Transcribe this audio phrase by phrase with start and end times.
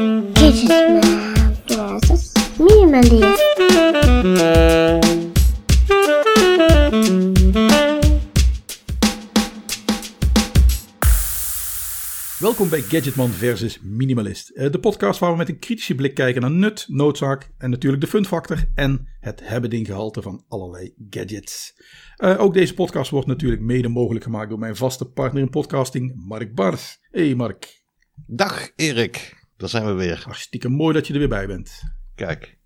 [0.00, 1.02] Gadgetman
[1.66, 3.48] versus Minimalist.
[12.38, 14.50] Welkom bij Gadgetman versus Minimalist.
[14.50, 18.02] Eh, De podcast waar we met een kritische blik kijken naar nut, noodzaak en natuurlijk
[18.02, 21.72] de fun factor en het hebben ding gehalte van allerlei gadgets.
[22.16, 26.12] Eh, ook deze podcast wordt natuurlijk mede mogelijk gemaakt door mijn vaste partner in podcasting,
[26.26, 26.98] Mark Bars.
[27.10, 27.82] Hey Mark,
[28.26, 30.22] Dag Erik, daar zijn we weer.
[30.24, 31.82] hartstikke mooi dat je er weer bij bent.
[32.14, 32.58] Kijk,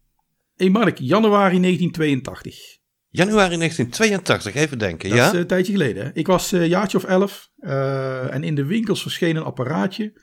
[0.54, 2.78] Hey Mark, januari 1982.
[3.08, 5.26] januari 1982, even denken, Dat ja?
[5.26, 6.04] is eh, een tijdje geleden.
[6.04, 6.10] Hè?
[6.14, 10.20] Ik was een jaartje of elf eh, en in de winkels verscheen een apparaatje.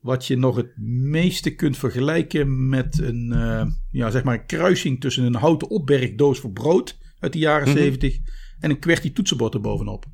[0.00, 0.72] Wat je nog het
[1.10, 6.38] meeste kunt vergelijken met een, eh, ja, zeg maar een kruising tussen een houten opbergdoos
[6.38, 7.76] voor brood uit de jaren Mhm.
[7.78, 8.16] 70
[8.60, 10.04] en een QWERTY toetsenbord erbovenop.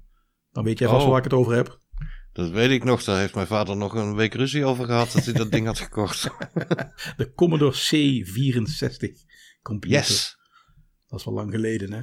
[0.50, 1.08] Dan weet jij vast Oh.
[1.08, 1.80] waar ik het over heb.
[2.38, 5.24] Dat weet ik nog, daar heeft mijn vader nog een week ruzie over gehad dat
[5.24, 6.22] hij dat ding had gekocht.
[7.16, 9.12] De Commodore C64
[9.62, 9.98] computer.
[9.98, 10.38] Yes!
[11.06, 12.00] Dat is wel lang geleden, hè?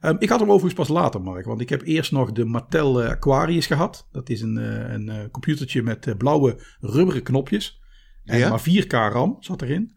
[0.00, 1.44] Ehm, ik had hem overigens pas later, Mark.
[1.44, 4.08] Want ik heb eerst nog de Mattel eh, Aquarius gehad.
[4.10, 7.80] Dat is een, eh, een eh, computertje met blauwe rubberen knopjes.
[8.24, 8.48] En Ja?
[8.48, 9.96] maar 4K RAM zat erin.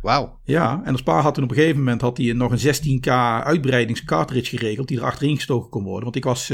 [0.00, 2.74] Wauw, Ja, en de Spaar had toen op een gegeven moment had hij nog een
[2.74, 3.08] 16K
[3.44, 4.88] uitbreidingscartridge geregeld.
[4.88, 6.02] Die er achterin gestoken kon worden.
[6.02, 6.52] Want ik was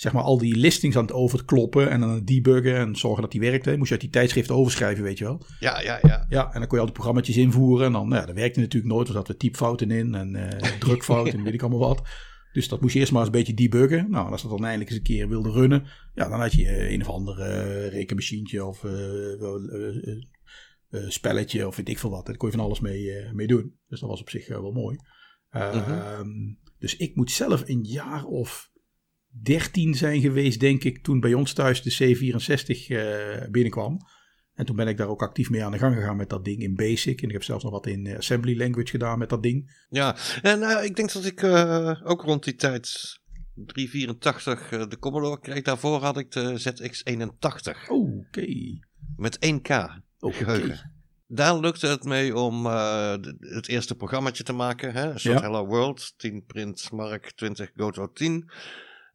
[0.00, 1.90] zeg maar al die listings aan het overkloppen.
[1.90, 3.76] En aan het debuggen en zorgen dat die werkte.
[3.76, 5.42] Moest je uit die tijdschriften overschrijven, weet je wel.
[5.58, 6.26] ja, ja, ja.
[6.28, 7.86] Ja, en dan kon je al die programma's invoeren.
[7.86, 9.08] En dan, nou ja, dat werkte natuurlijk nooit.
[9.08, 12.02] Er zaten typfouten in en eh drukfouten en weet ik allemaal wat.
[12.52, 14.10] Dus dat moest je eerst maar eens een beetje debuggen.
[14.10, 15.86] Nou, en als dat dan eindelijk eens een keer wilde runnen.
[16.14, 18.84] Ja, dan had je eh, een of ander eh, rekenmachientje of
[21.08, 22.26] spelletje of weet ik veel wat.
[22.26, 23.74] Daar kon je van alles mee, mee doen.
[23.88, 24.96] Dus dat was op zich wel mooi.
[25.50, 26.28] Ehm,
[26.78, 28.69] Dus ik moet zelf een jaar of
[29.42, 33.98] 13 zijn geweest, denk ik, toen bij ons thuis de C64 eh, binnenkwam.
[34.54, 36.62] En toen ben ik daar ook actief mee aan de gang gegaan met dat ding
[36.62, 37.20] in Basic.
[37.22, 39.84] En ik heb zelfs nog wat in eh, Assembly Language gedaan met dat ding.
[39.88, 41.44] Ja, en eh, ik denk dat ik
[42.04, 43.18] ook rond die tijd,
[43.54, 45.62] 384, eh, de Commodore kreeg.
[45.62, 48.46] Daarvoor had ik de ZX81 Oh, oké.
[49.16, 49.70] met 1K
[50.18, 50.36] Oké.
[50.36, 50.92] geheugen.
[51.26, 54.92] Daar lukte het mee om het eerste programmaatje te maken.
[54.92, 55.10] Hè?
[55.10, 55.44] Een soort Ja.
[55.44, 58.50] Hello World, 10 print, Mark 20, Goto 10.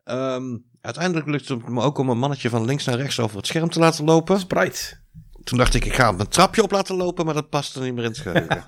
[0.06, 3.48] Ehm, uiteindelijk lukte het me ook om een mannetje van links naar rechts over het
[3.48, 4.40] scherm te laten lopen.
[4.40, 5.04] Sprite.
[5.44, 7.94] Toen dacht ik, ik ga hem een trapje op laten lopen, maar dat paste niet
[7.94, 8.64] meer in het geheugen.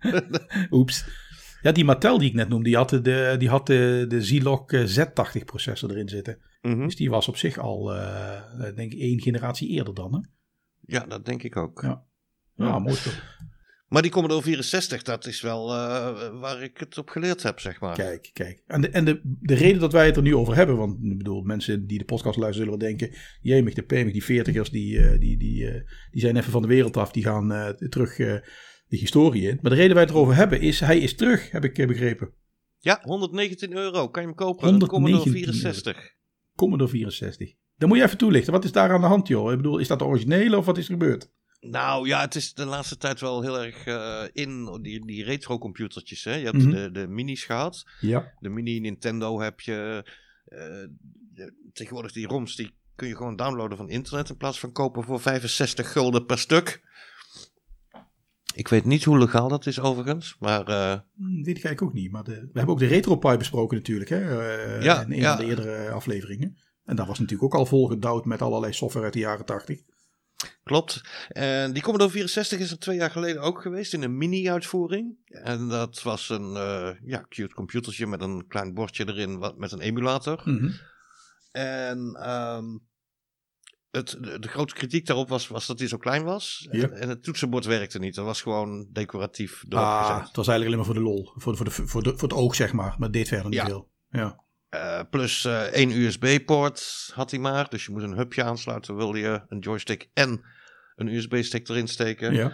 [0.78, 1.04] Oeps.
[1.62, 4.66] Ja, die Mattel die ik net noemde, die had de, die had de, de Zilog
[4.72, 6.38] eh, Z80 processor erin zitten.
[6.62, 6.84] Mhm.
[6.84, 8.42] Dus die was op zich al, eh,
[8.74, 10.14] denk ik, één generatie eerder dan.
[10.14, 10.20] Hè?
[10.80, 11.82] Ja, dat denk ik ook.
[11.82, 12.04] Ja.
[12.54, 12.78] Ja, Ja.
[12.78, 13.38] mooi toch.
[13.90, 17.80] Maar die Commodore 64, dat is wel eh, waar ik het op geleerd heb, zeg
[17.80, 17.94] maar.
[17.94, 18.62] Kijk, kijk.
[18.66, 21.18] En, de, en de, de reden dat wij het er nu over hebben, want ik
[21.18, 24.98] bedoel, mensen die de podcast luisteren zullen wel denken, jemig, de pemig, die veertigers, die,
[24.98, 25.80] eh, die, die, eh,
[26.10, 29.58] die zijn even van de wereld af, die gaan terug de historie in.
[29.62, 32.32] Maar de reden wij het erover hebben is, hij is terug, heb ik begrepen.
[32.78, 34.08] Ja, 119 euro.
[34.08, 34.68] Kan je hem kopen?
[34.68, 36.14] Een Commodore 119 64.
[36.54, 37.54] Commodore 64.
[37.76, 39.50] Dan moet je even toelichten, wat is daar aan de hand joh?
[39.50, 41.30] Ik bedoel, is dat de originele of wat is er gebeurd?
[41.60, 45.58] Nou ja, het is de laatste tijd wel heel erg eh, in die, die retro
[45.58, 46.24] computertjes.
[46.24, 46.34] Hè?
[46.34, 46.70] Je hebt Mhm.
[46.70, 47.84] de, de minis gehad.
[48.00, 48.32] Ja.
[48.38, 50.04] De mini Nintendo heb je.
[51.34, 55.04] de- tegenwoordig die ROMs die kun je gewoon downloaden van internet in plaats van kopen
[55.04, 56.80] voor 65 gulden per stuk.
[58.54, 62.10] Ik weet niet hoe legaal dat is overigens, maar Hm, weet ik eigenlijk ook niet,
[62.10, 64.18] maar de, we hebben ook de RetroPie besproken natuurlijk, hè?
[64.80, 65.36] Ja, in een ja.
[65.36, 66.56] van de eerdere afleveringen.
[66.84, 69.80] En dat was natuurlijk ook al volgedouwd met allerlei software uit de jaren 80.
[70.70, 71.00] Klopt.
[71.28, 75.16] En die Commodore 64 is er twee jaar geleden ook geweest in een mini-uitvoering.
[75.24, 79.72] En dat was een eh, ja, cute computertje met een klein bordje erin wat, met
[79.72, 80.42] een emulator.
[80.44, 80.70] Mhm.
[81.52, 82.64] En ehm,
[83.90, 86.68] het, de, de grote kritiek daarop was, was dat hij zo klein was.
[86.70, 88.14] En, en het toetsenbord werkte niet.
[88.14, 90.16] Dat was gewoon decoratief erop gezet.
[90.16, 91.32] Ah, het was eigenlijk alleen maar voor de lol.
[91.34, 92.94] Voor, voor, de, voor, de, voor het oog, zeg maar.
[92.98, 93.66] Maar deed verder niet Ja.
[93.66, 93.90] veel.
[94.10, 94.44] Ja.
[94.68, 97.68] Eh, plus eh, één USB-poort had hij maar.
[97.68, 98.96] Dus je moest een hubje aansluiten.
[98.96, 100.58] Wilde je een joystick en
[101.00, 102.34] een USB-stick erin steken.
[102.34, 102.52] Ja.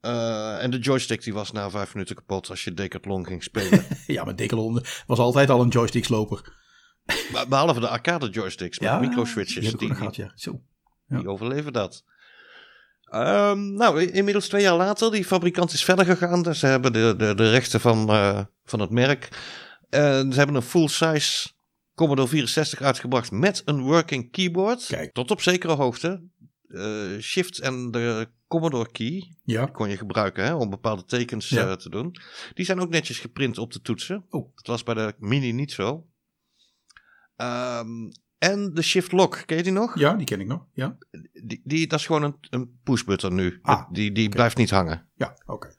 [0.00, 3.84] Eh, en de joystick die was na vijf minuten kapot als je Decathlon ging spelen.
[4.06, 6.56] ja, maar Decathlon was altijd al een joysticksloper.
[7.48, 9.64] Behalve de arcade joysticks met Ja, micro-switches.
[9.64, 10.32] Die Die, gehad, ja.
[10.34, 10.60] Zo.
[11.06, 12.04] die overleven dat.
[13.04, 16.42] Ehm, nou, inmiddels twee jaar later, die fabrikant is verder gegaan.
[16.42, 19.28] Dus ze hebben de, de, de rechten van, eh, van het merk.
[19.90, 21.48] En ze hebben een full-size
[21.94, 24.86] Commodore 64 uitgebracht met een working keyboard.
[24.86, 25.12] Kijk.
[25.12, 26.22] Tot op zekere hoogte.
[26.68, 29.66] Eh, shift en de Commodore key Ja.
[29.66, 31.66] kon je gebruiken hè, om bepaalde tekens Ja.
[31.68, 32.16] eh, te doen.
[32.54, 34.24] Die zijn ook netjes geprint op de toetsen.
[34.30, 34.54] Oh.
[34.54, 36.06] Dat was bij de Mini niet zo.
[37.36, 39.98] Ehm, En de Shift Lock, ken je die nog?
[39.98, 40.64] Ja, die ken ik nog.
[40.72, 40.96] Ja,
[41.42, 43.58] Die, die, dat is gewoon een, een pushbutton nu.
[43.62, 45.08] Ah, die die blijft niet hangen.
[45.14, 45.74] ja oké.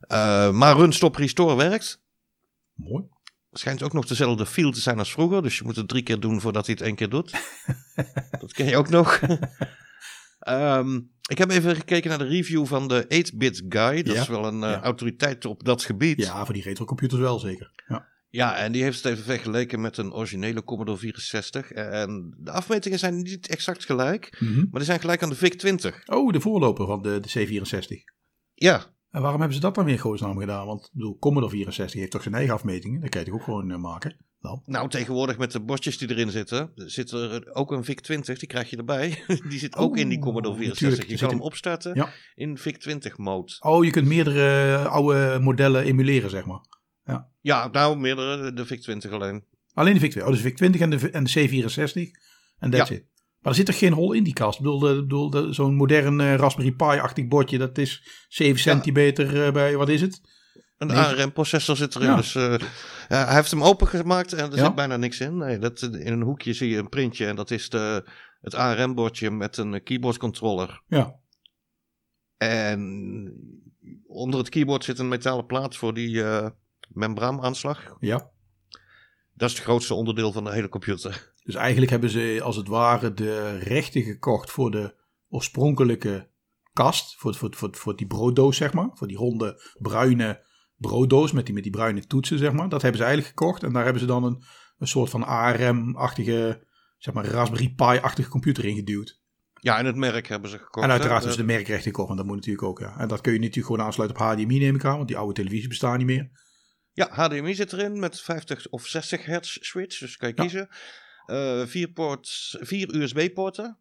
[0.00, 2.02] Eh, maar Run Stop Restore werkt.
[2.74, 3.04] Mooi.
[3.52, 5.42] Schijnt ook nog dezelfde feel te zijn als vroeger.
[5.42, 7.30] Dus je moet het drie keer doen voordat hij het één keer doet.
[8.40, 9.20] dat ken je ook nog.
[10.40, 11.00] Ehm,
[11.30, 14.02] ik heb even gekeken naar de review van de 8-bit guy.
[14.02, 14.20] Dat Ja.
[14.20, 14.82] is wel een eh, Ja.
[14.82, 16.18] autoriteit op dat gebied.
[16.24, 17.82] Ja, voor die retrocomputers wel zeker.
[17.88, 18.08] Ja.
[18.28, 21.72] Ja, en die heeft het even vergeleken met een originele Commodore 64.
[21.72, 24.54] En de afmetingen zijn niet exact gelijk, Mhm.
[24.58, 26.02] maar die zijn gelijk aan de VIC-20.
[26.06, 28.04] Oh, de voorloper van de, de C64.
[28.54, 30.66] Ja, En waarom hebben ze dat dan weer in gedaan?
[30.66, 33.00] Want ik bedoel, Commodore 64 heeft toch zijn eigen afmetingen?
[33.00, 34.16] Dat kan je toch ook gewoon eh, maken?
[34.40, 34.62] Dan.
[34.66, 38.70] nou tegenwoordig met de bordjes die erin zitten, zit er ook een VIC-20, die krijg
[38.70, 39.22] je erbij.
[39.48, 41.08] die zit ook in die Oh, Commodore natuurlijk, 64.
[41.10, 42.08] Je kan hem in- opstarten Ja.
[42.34, 43.56] in VIC-20-mode.
[43.60, 46.60] Oh, je kunt meerdere oude modellen emuleren, zeg maar.
[47.42, 49.44] Ja, nou, meerdere, de VIC-20 alleen.
[49.72, 50.22] Alleen de VIC-20.
[50.22, 52.10] Oh, dus de VIC-20 en de, en de C64.
[52.58, 52.96] En that's Ja.
[52.96, 53.04] it.
[53.40, 54.58] Maar er zit toch geen hol in die kast?
[54.58, 59.52] Ik bedoel, de- bedoel zo'n modern eh, Raspberry Pi-achtig bordje, dat is 7 centimeter eh,
[59.52, 60.20] bij, wat is het?
[60.80, 60.90] Een.
[60.90, 62.08] ARM-processor zit erin.
[62.08, 62.16] Ja.
[62.16, 62.58] Dus eh,
[63.08, 64.64] ja, hij heeft hem opengemaakt en er Ja.
[64.64, 65.36] zit bijna niks in.
[65.36, 68.04] Nee, dat, in een hoekje zie je een printje en dat is de,
[68.40, 70.82] het ARM-bordje met een keyboard-controller.
[70.86, 71.14] Ja.
[72.36, 73.32] En
[74.06, 76.46] onder het keyboard zit een metalen plaat voor die eh
[76.88, 77.96] membraanaanslag.
[77.98, 78.30] Ja.
[79.34, 81.32] Dat is het grootste onderdeel van de hele computer.
[81.44, 84.94] Dus eigenlijk hebben ze als het ware de rechten gekocht voor de
[85.28, 86.28] oorspronkelijke
[86.72, 87.16] kast.
[87.18, 88.90] Voor, voor, voor, voor die brooddoos, zeg maar.
[88.94, 90.48] Voor die ronde bruine
[90.80, 92.68] brooddoos met die, met die bruine toetsen, zeg maar.
[92.68, 93.62] Dat hebben ze eigenlijk gekocht.
[93.62, 94.42] En daar hebben ze dan een,
[94.78, 96.66] een soort van ARM-achtige,
[96.98, 99.18] zeg maar Raspberry Pi-achtige computer in geduwd.
[99.54, 100.84] Ja, en het merk hebben ze gekocht.
[100.84, 102.78] en uiteraard hebben ze de merkrechten gekocht, want dat moet natuurlijk ook.
[102.78, 102.98] Ja.
[102.98, 104.96] En dat kun je natuurlijk gewoon aansluiten op HDMI, neem ik aan.
[104.96, 106.30] Want die oude televisies bestaan niet meer.
[106.92, 110.42] Ja, HDMI zit erin met 50 of 60 hertz switch, dus kan je Ja.
[110.42, 110.68] kiezen.
[111.26, 113.78] Eh, vier, ports, vier USB-poorten.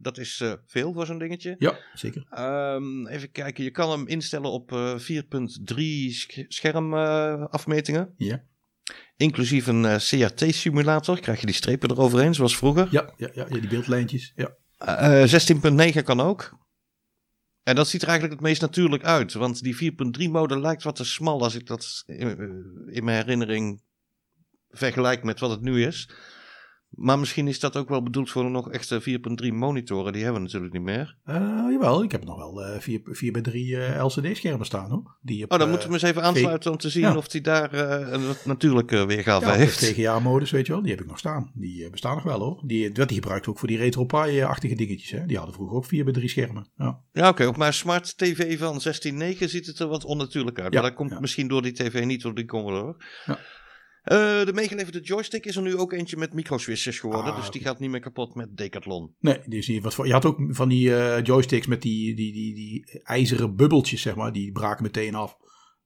[0.00, 1.54] Dat is eh, veel voor zo'n dingetje.
[1.58, 2.26] Ja, zeker.
[2.30, 8.14] Ehm, even kijken, je kan hem instellen op eh, 4.3 sch- schermafmetingen.
[8.16, 8.42] Ja.
[9.16, 11.20] Inclusief een eh, CRT-simulator.
[11.20, 12.88] Krijg je die strepen eroverheen, zoals vroeger.
[12.90, 14.32] Ja, ja, ja, ja die beeldlijntjes.
[14.36, 14.54] Ja.
[14.78, 16.56] Eh, 16.9 kan ook.
[17.62, 19.32] En dat ziet er eigenlijk het meest natuurlijk uit.
[19.32, 19.76] Want die
[20.26, 23.82] 4.3 mode lijkt wat te smal als ik dat in, eh, in mijn herinnering
[24.68, 26.10] vergelijk met wat het nu is.
[26.88, 30.12] Maar misschien is dat ook wel bedoeld voor nog echte 4.3 monitoren.
[30.12, 31.16] Die hebben we natuurlijk niet meer.
[31.24, 31.34] Eh,
[31.70, 35.16] jawel, ik heb nog wel eh 4, 4 bij 3 eh, LCD-schermen staan hoor.
[35.22, 37.16] Die op, Oh, dan eh, moeten we eens even aansluiten om te zien ja.
[37.16, 39.78] of die daar eh, natuurlijke weergave ja, heeft.
[39.78, 40.82] tegen jaarmodus, weet je wel.
[40.82, 41.50] Die heb ik nog staan.
[41.54, 42.62] Die eh, bestaan nog wel hoor.
[42.66, 45.10] Die, dat die gebruikt ook voor die retro Pi-achtige dingetjes.
[45.10, 45.26] Hè.
[45.26, 46.66] Die hadden vroeger ook 4 bij 3 schermen.
[46.76, 47.00] Ja.
[47.12, 47.46] Ja, oké.
[47.46, 48.80] Op mijn smart TV van
[49.34, 50.72] 16.9 ziet het er wat onnatuurlijk uit.
[50.72, 52.96] Ja, maar dat komt misschien door die TV, niet door die Commodore.
[53.26, 53.38] Ja.
[54.08, 57.32] Eh, de meegeleverde joystick is er nu ook eentje met microswitches geworden.
[57.32, 59.14] Ah, dus die gaat niet meer kapot met Decathlon.
[59.18, 60.06] Nee, die is niet wat voor.
[60.06, 64.14] Je had ook van die eh, joysticks met die, die, die, die ijzeren bubbeltjes, zeg
[64.14, 64.32] maar.
[64.32, 65.36] Die braken meteen af.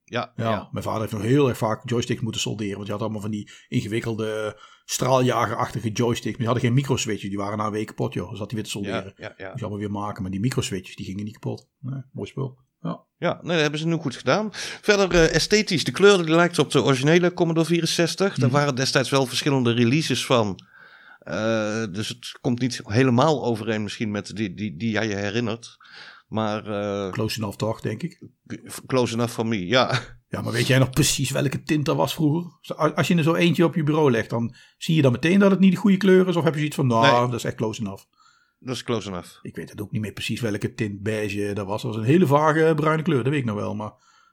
[0.05, 0.69] Ja, Ja, ja.
[0.73, 2.75] mijn vader heeft nog heel erg vaak joysticks moeten solderen.
[2.75, 6.25] Want je had allemaal van die ingewikkelde straaljagerachtige joysticks.
[6.25, 7.29] Maar die hadden geen microswitches.
[7.29, 8.31] Die waren na een week kapot, joh.
[8.31, 9.13] Dus had hij weer te solderen.
[9.17, 9.51] Ja, ja, ja.
[9.51, 10.23] Allemaal weer maken.
[10.23, 11.69] Maar die microswitches, die gingen niet kapot.
[11.81, 12.59] Nee, mooi spul.
[13.23, 13.39] Ja.
[13.43, 14.49] nee, dat hebben ze nu goed gedaan.
[14.81, 15.85] Verder eh, esthetisch.
[15.85, 18.35] De kleur die lijkt op de originele Commodore 64.
[18.35, 18.57] Daar Mhm.
[18.59, 20.59] waren destijds wel verschillende releases van.
[21.19, 25.77] Eh, dus het komt niet helemaal overeen misschien met die, die, die jij je herinnert.
[26.29, 28.23] Maar eh, Close enough toch, denk ik.
[28.87, 30.01] close enough for me, ja.
[30.29, 32.51] Ja, maar weet jij nog precies welke tint dat was vroeger?
[32.95, 35.51] Als je er zo eentje op je bureau legt, dan zie je dan meteen dat
[35.51, 36.37] het niet de goede kleur is?
[36.37, 37.31] Of heb je zoiets van, nou, Nee.
[37.31, 38.03] dat is echt close enough.
[38.65, 39.29] Dat is close enough.
[39.43, 41.83] Ik weet het ook niet meer precies welke tint beige dat was.
[41.83, 43.75] Dat was een hele vage bruine kleur, dat weet ik nog wel.
[43.75, 43.93] Maar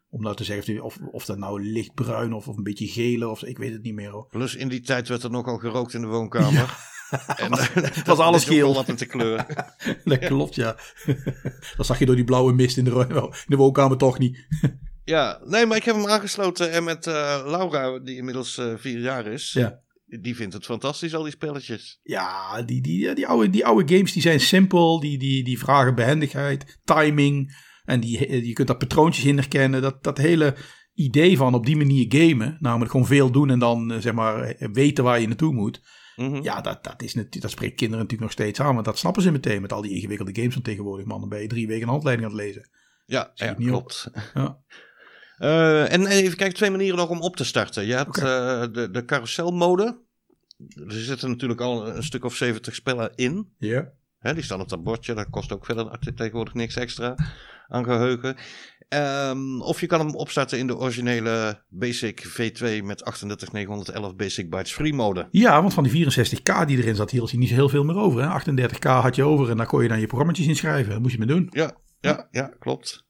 [0.10, 3.44] om nou te zeggen of, of dat nou lichtbruin of, of een beetje gele of
[3.44, 4.28] ik weet het niet meer hoor.
[4.28, 6.78] Plus in die tijd werd er nogal gerookt in de woonkamer.
[7.36, 7.50] En
[7.96, 8.74] dat was alles is ook wel geel.
[8.74, 9.46] wat met de kleur.
[10.04, 10.76] Dat klopt, ja.
[11.78, 14.48] dat zag je door die blauwe mist in de, in de woonkamer toch niet.
[15.04, 19.00] Ja, nee, maar ik heb hem aangesloten en met eh, Laura, die inmiddels eh, vier
[19.00, 19.52] jaar is.
[19.54, 19.80] Ja.
[20.10, 22.00] Die vindt het fantastisch, al die spelletjes.
[22.04, 25.00] Ja, die, die, die, oude, die oude games die zijn simpel.
[25.00, 27.58] Die, die, die vragen behendigheid, timing.
[27.86, 29.82] En die, je kunt daar patroontjes in herkennen.
[29.82, 30.56] Dat, dat hele
[30.94, 32.58] idee van op die manier gamen.
[32.60, 35.82] Namelijk gewoon veel doen en dan eh, zeg maar weten waar je naartoe moet.
[36.16, 36.44] Mhm.
[36.44, 38.74] Ja, dat, dat, is natuurlijk, dat spreekt kinderen natuurlijk nog steeds aan.
[38.74, 41.06] Want dat snappen ze meteen met al die ingewikkelde games van tegenwoordig.
[41.06, 42.70] Man, dan ben je drie weken een handleiding aan het lezen.
[43.06, 44.12] Ja, ja klopt.
[44.34, 44.58] Ja.
[45.40, 47.86] Eh, en even kijken, twee manieren nog om op te starten.
[47.86, 50.02] Je hebt eh, de, de carouselmode.
[50.88, 53.54] Er zitten natuurlijk al een stuk of 70 spellen in.
[53.58, 53.92] Ja.
[54.20, 57.16] Hè, die staan op dat bordje, dat kost ook verder tegenwoordig niks extra.
[57.68, 58.36] aan geheugen.
[58.90, 64.74] Ehm, of je kan hem opstarten in de originele Basic V2 met 38911 Basic Bytes
[64.74, 65.28] Free mode.
[65.32, 67.96] Ja, want van die 64k die erin zat, hield hij niet zo heel veel meer
[67.96, 68.22] over.
[68.22, 68.40] Hè?
[68.40, 70.92] 38k had je over en daar kon je dan je programma's inschrijven.
[70.92, 71.48] Dat moest je mee doen.
[71.52, 73.08] Ja, ja, ja, klopt.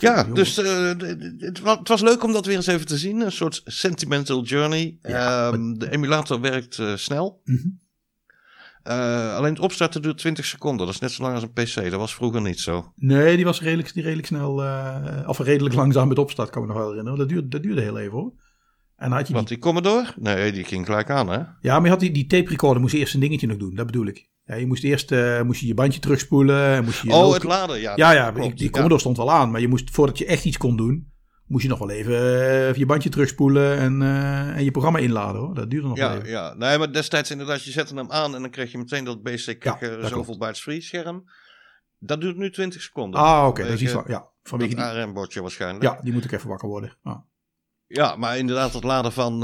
[0.00, 0.88] Ja, dus uh,
[1.38, 3.20] het, was, het was leuk om dat weer eens even te zien.
[3.20, 4.98] Een soort sentimental journey.
[5.02, 7.40] Ja, um, de emulator werkt uh, snel.
[7.44, 7.68] Mhm.
[8.84, 10.86] Uh, alleen het opstarten duurt 20 seconden.
[10.86, 11.90] Dat is net zo lang als een PC.
[11.90, 12.92] Dat was vroeger niet zo.
[12.94, 14.62] Nee, die was redelijk, die redelijk snel.
[15.26, 17.18] of redelijk langzaam met opstart, kan ik me nog wel herinneren.
[17.18, 18.32] Dat duurde, dat duurde heel even hoor.
[18.96, 20.06] En had je Wat, die Commodore?
[20.16, 21.38] Nee, die ging gelijk aan, hè?
[21.60, 23.74] Ja, maar je had die, die tape recorder moest eerst een dingetje nog doen.
[23.74, 24.28] Dat bedoel ik.
[24.48, 26.84] Ja, je moest eerst uh, moest je, je bandje terugspoelen.
[26.84, 27.92] Moest je je oh, het laden, ja.
[27.96, 29.50] Ja, ja, klopt, die Commodore stond wel aan.
[29.50, 31.12] Maar je moest, voordat je echt iets kon doen,
[31.46, 35.40] moest je nog wel even uh, je bandje terugspoelen en, uh, en je programma inladen
[35.40, 35.54] hoor.
[35.54, 36.28] Dat duurde nog ja, wel even.
[36.28, 39.22] Ja, nee, maar destijds inderdaad, je zette hem aan en dan kreeg je meteen dat
[39.22, 41.24] basic Ja, dat zoveel bytes free scherm.
[41.98, 43.20] Dat duurt nu 20 seconden.
[43.20, 43.62] Ah, oké.
[43.62, 45.84] dat is iets van, ja, vanwege dat die, ARM-bordje waarschijnlijk.
[45.84, 46.96] ja, die moet ik even wakker worden.
[47.02, 47.18] Ah.
[47.86, 49.40] Ja, maar inderdaad, het laden van,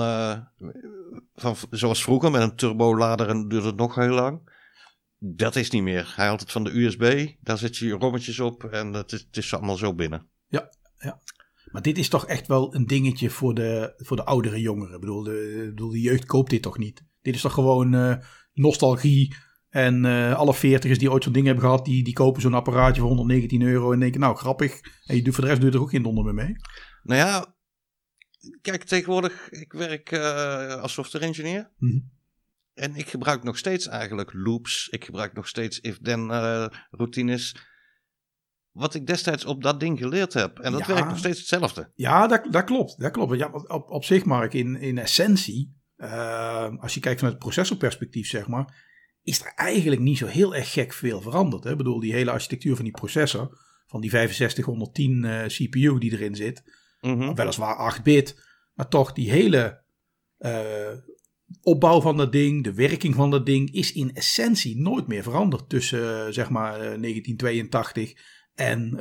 [1.34, 4.52] van zoals vroeger met een turbolader en duurt het nog heel lang.
[5.26, 6.12] Dat is niet meer.
[6.16, 9.20] Hij haalt het van de USB, daar zet je je rommetjes op en het is,
[9.20, 10.28] het is allemaal zo binnen.
[11.74, 14.94] Maar dit is toch echt wel een dingetje voor de, voor de oudere jongeren.
[14.94, 17.04] Ik bedoel, de, bedoel, de jeugd koopt dit toch niet?
[17.22, 18.16] Dit is toch gewoon uh,
[18.52, 19.34] nostalgie.
[19.68, 23.00] En uh, alle veertigers die ooit zo'n ding hebben gehad, die, die kopen zo'n apparaatje
[23.00, 24.80] voor 119 euro en denken, nou grappig.
[25.04, 26.56] En je doet, voor de rest doe je er ook geen donder meer mee.
[27.02, 27.54] Nou ja,
[28.60, 31.72] kijk, tegenwoordig, ik werk uh, als software engineer.
[31.78, 31.98] Mhm.
[32.74, 34.88] En ik gebruik nog steeds eigenlijk loops.
[34.88, 37.56] Ik gebruik nog steeds if-then uh, routines.
[38.70, 40.58] Wat ik destijds op dat ding geleerd heb.
[40.58, 40.94] En dat Ja.
[40.94, 41.90] werkt nog steeds hetzelfde.
[41.94, 42.98] Ja, dat, dat klopt.
[43.00, 43.36] Dat klopt.
[43.38, 48.28] Ja, op, op zich, Mark, in, in essentie, uh, als je kijkt vanuit het processorperspectief,
[48.28, 48.82] zeg maar,
[49.22, 51.64] is er eigenlijk niet zo heel erg gek veel veranderd.
[51.64, 51.70] Hè?
[51.70, 56.34] Ik bedoel, die hele architectuur van die processor, van die 6510 uh, CPU die erin
[56.34, 56.62] zit,
[57.00, 57.34] Mhm.
[57.34, 58.42] weliswaar 8 bit,
[58.74, 59.82] maar toch die hele
[60.38, 60.88] uh,
[61.62, 65.68] opbouw van dat ding, de werking van dat ding, is in essentie nooit meer veranderd
[65.68, 68.14] tussen uh, zeg maar 1982
[68.54, 68.98] en uh,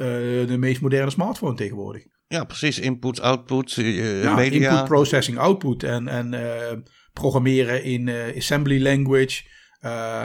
[0.48, 2.06] de meest moderne smartphone tegenwoordig.
[2.28, 2.80] Ja, precies.
[2.80, 4.72] Input, output, uh, ja, media.
[4.72, 6.72] Input, processing, output en, en uh,
[7.14, 9.44] programmeren in uh, assembly language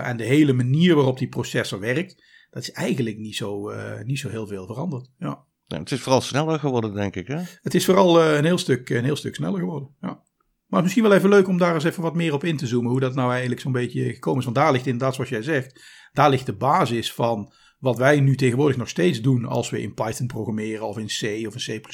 [0.03, 2.25] en de hele manier waarop die processor werkt.
[2.51, 3.73] Dat is eigenlijk niet zo,
[4.05, 5.11] niet zo heel veel veranderd.
[5.19, 5.47] Ja.
[5.69, 7.27] Ja, het is vooral sneller geworden, denk ik.
[7.27, 7.41] Hè?
[7.63, 9.95] Het is vooral een, heel stuk, een heel stuk sneller geworden.
[10.01, 10.23] Ja.
[10.69, 12.91] Maar misschien wel even leuk om daar eens even wat meer op in te zoomen.
[12.91, 14.45] Hoe dat nou eigenlijk zo'n beetje gekomen is.
[14.45, 18.37] Want daar ligt inderdaad, zoals jij zegt, daar ligt de basis van wat wij nu
[18.37, 21.89] tegenwoordig nog steeds doen als we in Python programmeren of in C of in C++.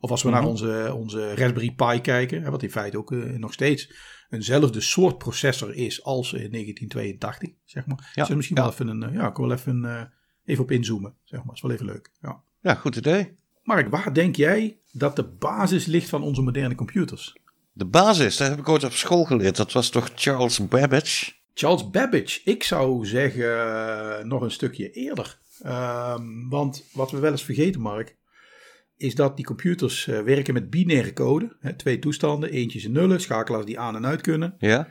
[0.00, 3.52] Of als we naar onze, onze Raspberry Pi kijken, wat in feite ook uh, nog
[3.52, 3.92] steeds
[4.30, 8.10] eenzelfde soort processor is als in 1982, zeg maar.
[8.14, 8.62] Ja, dus misschien ja.
[8.62, 10.02] wel even, een, ja, ik wil even, uh,
[10.44, 11.54] even op inzoomen, zeg maar.
[11.54, 12.10] Is wel even leuk.
[12.20, 12.42] Ja.
[12.60, 13.36] ja, goed idee.
[13.62, 17.36] Mark, waar denk jij dat de basis ligt van onze moderne computers?
[17.76, 19.56] De basis, dat heb ik ooit op school geleerd.
[19.56, 21.32] Dat was toch Charles Babbage?
[21.54, 25.38] Charles Babbage, ik zou zeggen uh, nog een stukje eerder.
[25.66, 28.16] Um, want wat we wel eens vergeten, Mark,
[28.96, 31.56] is dat die computers uh, werken met binaire code.
[31.60, 34.54] Hè, twee toestanden, eentjes en nullen, schakelaars die aan en uit kunnen.
[34.58, 34.88] Ja.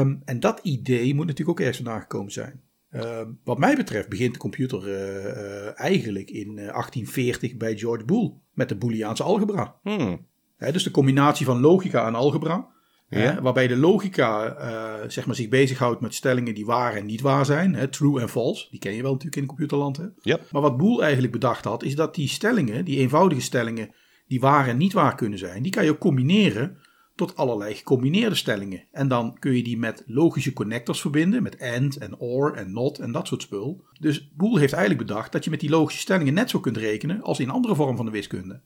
[0.00, 2.62] Um, en dat idee moet natuurlijk ook ergens vandaan gekomen zijn.
[2.90, 8.68] Um, wat mij betreft begint de computer uh, eigenlijk in 1840 bij George Boole met
[8.68, 9.78] de Booleaanse algebra.
[9.82, 10.30] Hmm.
[10.62, 12.66] Hè, dus de combinatie van logica en algebra.
[13.08, 13.18] Ja.
[13.18, 17.20] Hè, waarbij de logica uh, zeg maar zich bezighoudt met stellingen die waar en niet
[17.20, 17.74] waar zijn.
[17.74, 18.66] Hè, true en false.
[18.70, 19.96] Die ken je wel natuurlijk in computerland.
[19.96, 20.04] Hè?
[20.50, 23.94] Maar wat Boole eigenlijk bedacht had, is dat die stellingen, die eenvoudige stellingen
[24.26, 26.78] die waar en niet waar kunnen zijn, die kan je ook combineren
[27.14, 28.84] tot allerlei gecombineerde stellingen.
[28.90, 32.98] En dan kun je die met logische connectors verbinden, met AND en OR en NOT
[32.98, 33.84] en dat soort spul.
[34.00, 37.22] Dus Boole heeft eigenlijk bedacht dat je met die logische stellingen net zo kunt rekenen
[37.22, 38.60] als in andere vormen van de wiskunde.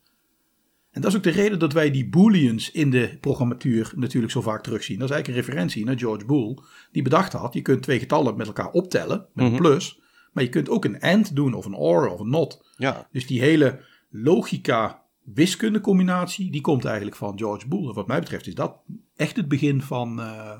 [0.96, 4.40] En dat is ook de reden dat wij die booleans in de programmatuur natuurlijk zo
[4.40, 4.98] vaak terugzien.
[4.98, 6.62] Dat is eigenlijk een referentie naar George Boole,
[6.92, 9.54] die bedacht had, je kunt twee getallen met elkaar optellen, met Mhm.
[9.54, 10.00] een plus,
[10.32, 12.64] maar je kunt ook een AND doen of een OR of een NOT.
[12.76, 13.08] Ja.
[13.12, 17.88] Dus die hele logica wiskunde combinatie, die komt eigenlijk van George Boole.
[17.88, 18.76] En wat mij betreft is dat
[19.16, 20.50] echt het begin van, uh,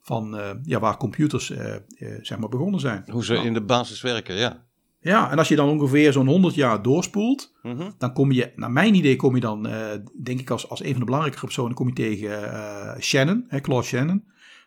[0.00, 1.74] van uh, ja, waar computers uh,
[2.22, 3.04] zeg maar begonnen zijn.
[3.10, 3.46] Hoe ze nou.
[3.46, 4.66] in de basis werken, ja.
[5.00, 7.90] Ja, en als je dan ongeveer zo'n 100 jaar doorspoelt, Mhm.
[7.98, 9.62] dan kom je, naar mijn idee, kom je dan,
[10.22, 13.86] denk ik als, als een van de belangrijke personen, kom je tegen Shannon, hè, Claude
[13.86, 14.24] Shannon.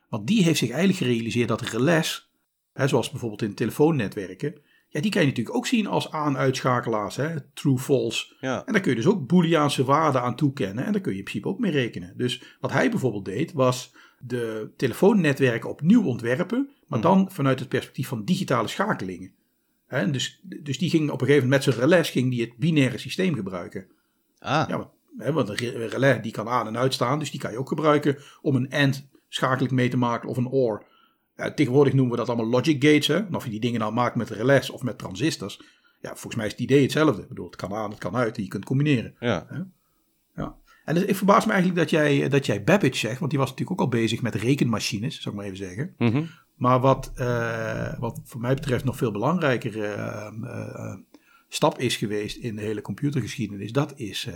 [0.09, 2.31] Want die heeft zich eigenlijk gerealiseerd dat relais,
[2.73, 4.53] hè, zoals bijvoorbeeld in telefoonnetwerken,
[4.87, 8.35] ja, die kan je natuurlijk ook zien als aan-uitschakelaars, hè, true, false.
[8.39, 8.65] Ja.
[8.65, 11.23] En daar kun je dus ook booleaanse waarden aan toekennen en daar kun je in
[11.23, 12.13] principe ook mee rekenen.
[12.17, 18.07] Dus wat hij bijvoorbeeld deed, was de telefoonnetwerken opnieuw ontwerpen, maar dan vanuit het perspectief
[18.07, 19.31] van digitale schakelingen.
[19.91, 22.57] Hè, dus, dus die ging op een gegeven moment met zijn relais ging die het
[22.57, 23.85] binaire systeem gebruiken.
[24.39, 27.39] Ah, Ja, want, hè, want een re- relais die kan aan en uitstaan, dus die
[27.39, 30.85] kan je ook gebruiken om een AND schakelijk mee te maken of een OR.
[31.35, 33.07] Ja, tegenwoordig noemen we dat allemaal logic gates.
[33.07, 33.17] Hè?
[33.17, 35.61] En of je die dingen nou maakt met relais of met transistors.
[36.01, 37.21] Ja, volgens mij is het idee hetzelfde.
[37.21, 39.15] Ik bedoel, het kan aan, het kan uit en je kunt combineren.
[39.19, 39.67] ja.
[40.35, 40.55] Ja.
[40.85, 43.49] En dus, ik verbaas me eigenlijk dat jij, dat jij Babbage zegt, want die was
[43.49, 45.93] natuurlijk ook al bezig met rekenmachines, zou ik maar even zeggen.
[45.97, 46.23] Mhm.
[46.61, 50.95] Maar wat, eh, wat voor mij betreft nog veel belangrijker eh, eh,
[51.47, 54.27] stap is geweest in de hele computergeschiedenis, dat is,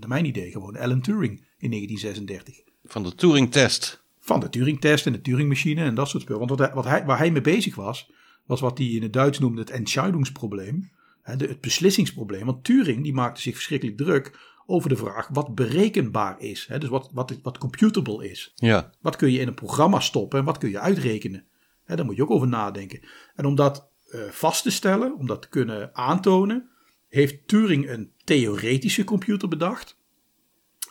[0.00, 2.60] naar mijn idee, gewoon Alan Turing in 1936.
[2.84, 4.04] Van de Turing-test.
[4.18, 6.46] Van de Turing-test en de Turing-machine en dat soort spullen.
[6.46, 8.10] Want wat hij, wat hij, waar hij mee bezig was,
[8.46, 10.90] was wat hij in het Duits noemde het Entscheidungsprobleem.
[11.22, 12.46] Het beslissingsprobleem.
[12.46, 16.66] Want Turing die maakte zich verschrikkelijk druk over de vraag wat berekenbaar is.
[16.66, 18.52] Hè, dus wat, wat, wat computable is.
[18.54, 18.90] Ja.
[19.00, 21.44] Wat kun je in een programma stoppen en wat kun je uitrekenen?
[21.84, 23.00] Hè, daar moet je ook over nadenken.
[23.34, 26.68] En om dat eh, vast te stellen, om dat te kunnen aantonen,
[27.08, 29.96] heeft Turing een theoretische computer bedacht.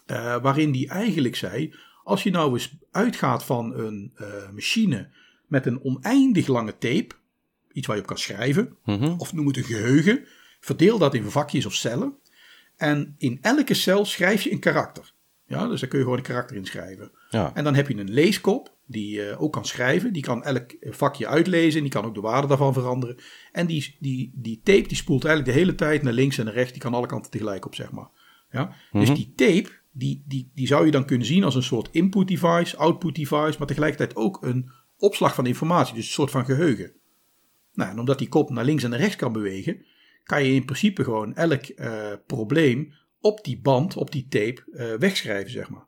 [0.06, 5.10] eh, waarin hij eigenlijk zei: als je nou eens uitgaat van een eh, machine
[5.48, 7.16] met een oneindig lange tape,
[7.72, 9.14] iets waar je op kan schrijven, Mhm.
[9.18, 10.26] of noem het een geheugen,
[10.60, 12.16] verdeel dat in vakjes of cellen.
[12.84, 15.14] En in elke cel schrijf je een karakter.
[15.46, 17.12] Ja, dus daar kun je gewoon een karakter in schrijven.
[17.30, 17.52] Ja.
[17.54, 20.14] En dan heb je een leeskop, die eh, ook kan schrijven.
[20.14, 21.78] Die kan elk vakje uitlezen.
[21.78, 23.18] En die kan ook de waarde daarvan veranderen.
[23.52, 26.54] En die, die, die tape die spoelt eigenlijk de hele tijd naar links en naar
[26.54, 26.72] rechts.
[26.72, 28.10] Die kan alle kanten tegelijk op, zeg maar.
[28.52, 28.76] Ja?
[28.92, 32.28] Dus die tape, die, die, die zou je dan kunnen zien als een soort input
[32.28, 33.56] device, output device.
[33.58, 35.96] Maar tegelijkertijd ook een opslag van informatie.
[35.96, 36.92] Dus een soort van geheugen.
[37.74, 39.86] Nou, en omdat die kop naar links en naar rechts kan bewegen,
[40.24, 44.94] kan je in principe gewoon elk eh, probleem op die band, op die tape, eh,
[44.94, 45.86] wegschrijven, zeg maar.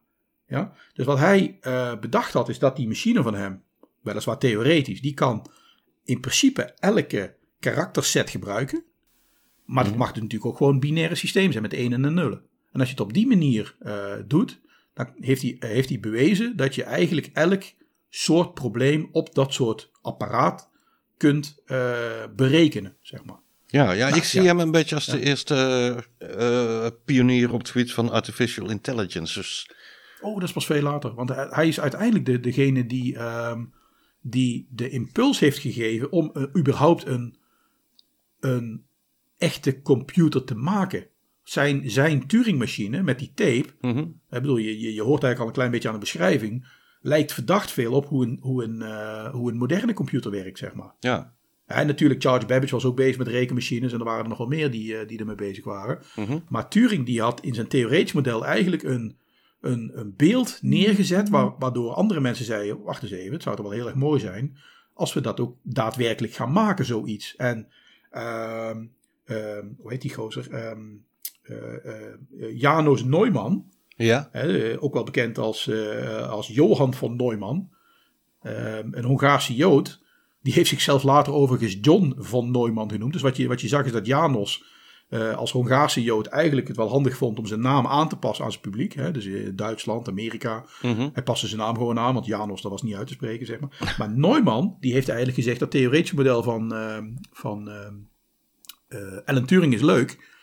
[0.47, 0.73] Ja?
[0.93, 3.63] Dus wat hij eh, bedacht had, is dat die machine van hem,
[4.01, 5.45] weliswaar theoretisch, die kan
[6.03, 8.83] in principe elke karakterset gebruiken.
[9.65, 12.13] Maar het mag dus natuurlijk ook gewoon een binaire systeem zijn met 1 en een
[12.13, 12.43] nullen.
[12.71, 13.75] En als je het op die manier
[14.27, 14.61] doet,
[14.93, 17.63] dan heeft hij, heeft hij bewezen dat je eigenlijk elk
[18.09, 20.69] soort probleem op dat soort apparaat
[21.17, 21.61] kunt
[22.35, 23.43] berekenen, zeg maar.
[23.75, 24.47] Ja, ja, ik zie ja.
[24.47, 25.55] hem een beetje als de eerste
[26.17, 29.39] eh, eh, pionier op het gebied van artificial intelligence.
[29.39, 29.69] Dus
[30.21, 31.13] Oh, dat is pas veel later.
[31.13, 33.63] Want hij, is uiteindelijk de, degene die, ehm,
[34.21, 37.37] die de impuls heeft gegeven om eh, überhaupt een,
[38.39, 38.85] een
[39.37, 41.07] echte computer te maken.
[41.43, 43.99] Zijn, zijn Turing-machine met die tape, mhm.
[43.99, 46.67] ik bedoel, je, je, je hoort eigenlijk al een klein beetje aan de beschrijving,
[47.01, 48.81] lijkt verdacht veel op hoe een, hoe een,
[49.31, 50.95] hoe een moderne computer werkt, zeg maar.
[50.99, 51.34] ja.
[51.65, 54.47] En natuurlijk, Charles Babbage was ook bezig met rekenmachines en er waren er nog wel
[54.47, 55.99] meer die, eh, die ermee bezig waren.
[56.15, 56.37] Mhm.
[56.49, 59.17] Maar Turing die had in zijn theoretisch model eigenlijk een,
[59.61, 63.65] een, een beeld neergezet wa- waardoor andere mensen zeiden, wacht eens even, het zou toch
[63.65, 64.57] wel heel erg mooi zijn
[64.93, 67.35] als we dat ook daadwerkelijk gaan maken, zoiets.
[67.35, 67.67] En
[68.11, 68.83] ehm,
[69.25, 70.49] ehm, hoe heet die gozer?
[70.51, 70.71] Eh,
[72.53, 74.29] Janos Neumann, Ja.
[74.31, 75.71] hè, ook wel bekend als,
[76.29, 77.69] als Johan von Neumann,
[78.91, 80.03] een Hongaarse Jood,
[80.45, 83.13] die heeft zichzelf later overigens John von Neumann genoemd.
[83.13, 84.63] Dus wat je, wat je zag is dat Janos
[85.09, 88.45] eh, als Hongaarse Jood eigenlijk het wel handig vond om zijn naam aan te passen
[88.45, 88.93] aan zijn publiek.
[88.93, 89.11] Hè?
[89.11, 90.65] Dus eh, Duitsland, Amerika.
[90.81, 91.09] Mhm.
[91.13, 93.59] Hij paste zijn naam gewoon aan, want Janos, dat was niet uit te spreken, zeg
[93.59, 93.95] maar.
[93.97, 97.69] Maar Neumann, die heeft eigenlijk gezegd dat theoretische model van, ehm, van
[98.87, 100.33] eh, Alan Turing is leuk.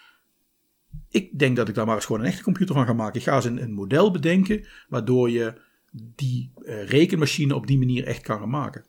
[1.09, 3.21] Ik denk dat ik daar maar eens gewoon een echte computer van ga maken.
[3.21, 5.61] Ik ga eens een, een model bedenken waardoor je
[5.93, 8.85] die eh, rekenmachine op die manier echt kan gaan maken.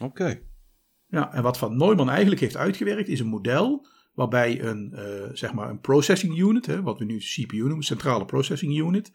[0.00, 0.40] Oké.
[1.06, 5.52] Ja, en wat Van Neumann eigenlijk heeft uitgewerkt is een model waarbij een, eh, zeg
[5.52, 9.12] maar een processing unit, hè, wat we nu CPU noemen, centrale processing unit,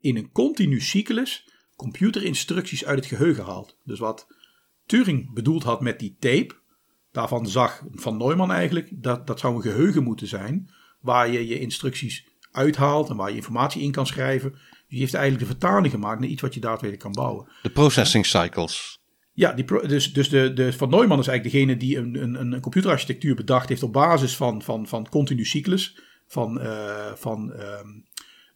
[0.00, 3.78] in een continu cyclus computerinstructies uit het geheugen haalt.
[3.84, 4.26] Dus wat
[4.86, 6.54] Turing bedoeld had met die tape,
[7.12, 11.58] daarvan zag Van Neumann eigenlijk dat dat zou een geheugen moeten zijn waar je je
[11.58, 14.58] instructies uithaalt en waar je informatie in kan schrijven.
[14.88, 17.48] Die heeft eigenlijk de vertaling gemaakt naar iets wat je daadwerkelijk kan bouwen.
[17.62, 18.99] De processing cycles.
[19.40, 22.60] Ja, die dus, dus de, de, Van Neumann is eigenlijk degene die een, een, een
[22.60, 25.98] computerarchitectuur bedacht heeft op basis van, van, van continu cyclus.
[26.26, 27.88] Van, eh, van ehm,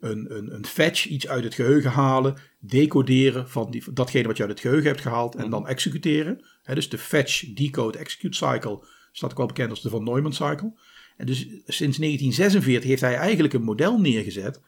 [0.01, 4.43] een, een, een fetch, iets uit het geheugen halen, decoderen van die, datgene wat je
[4.43, 6.45] uit het geheugen hebt gehaald en dan executeren.
[6.65, 10.73] Dus de fetch, decode, execute cycle staat ook wel bekend als de Van Neumann cycle.
[11.17, 14.61] En dus sinds 1946 heeft hij eigenlijk een model neergezet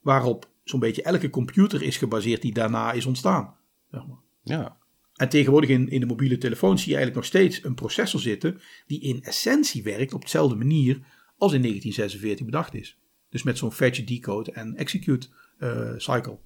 [0.00, 3.54] waarop zo'n beetje elke computer is gebaseerd die daarna is ontstaan.
[3.90, 4.18] Zeg maar.
[4.42, 4.80] Ja.
[5.22, 8.60] En tegenwoordig in, in de mobiele telefoon zie je eigenlijk nog steeds een processor zitten
[8.86, 10.94] die in essentie werkt op dezelfde manier
[11.38, 12.98] als in 1946 bedacht is.
[13.30, 16.38] Dus met zo'n fetch, decode en execute eh, cycle.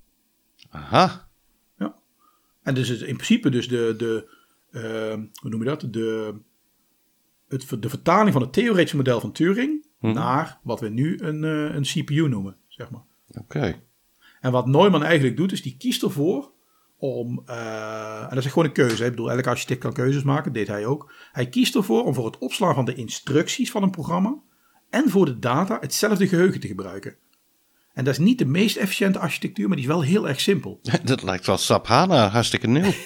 [0.70, 1.28] Aha.
[2.62, 4.28] En dus in principe dus de, de
[4.70, 5.86] ehm, hoe noem je dat?
[5.90, 6.34] De,
[7.48, 10.14] het, de vertaling van het theoretische model van Turing Mhm.
[10.14, 13.04] naar wat we nu een, eh, een CPU noemen, zeg maar.
[13.28, 13.82] Oké.
[14.40, 16.54] En wat Neumann eigenlijk doet, is die kiest ervoor
[16.98, 18.96] om, eh, en dat is gewoon een keuze.
[18.96, 19.04] hè.
[19.04, 21.12] Ik bedoel, elke architect kan keuzes maken, dat deed hij ook.
[21.32, 24.38] Hij kiest ervoor om voor het opslaan van de instructies van een programma
[24.90, 27.16] en voor de data hetzelfde geheugen te gebruiken.
[27.92, 30.80] En dat is niet de meest efficiënte architectuur, maar die is wel heel erg simpel.
[31.04, 32.92] Dat lijkt wel SAP HANA, hartstikke nieuw.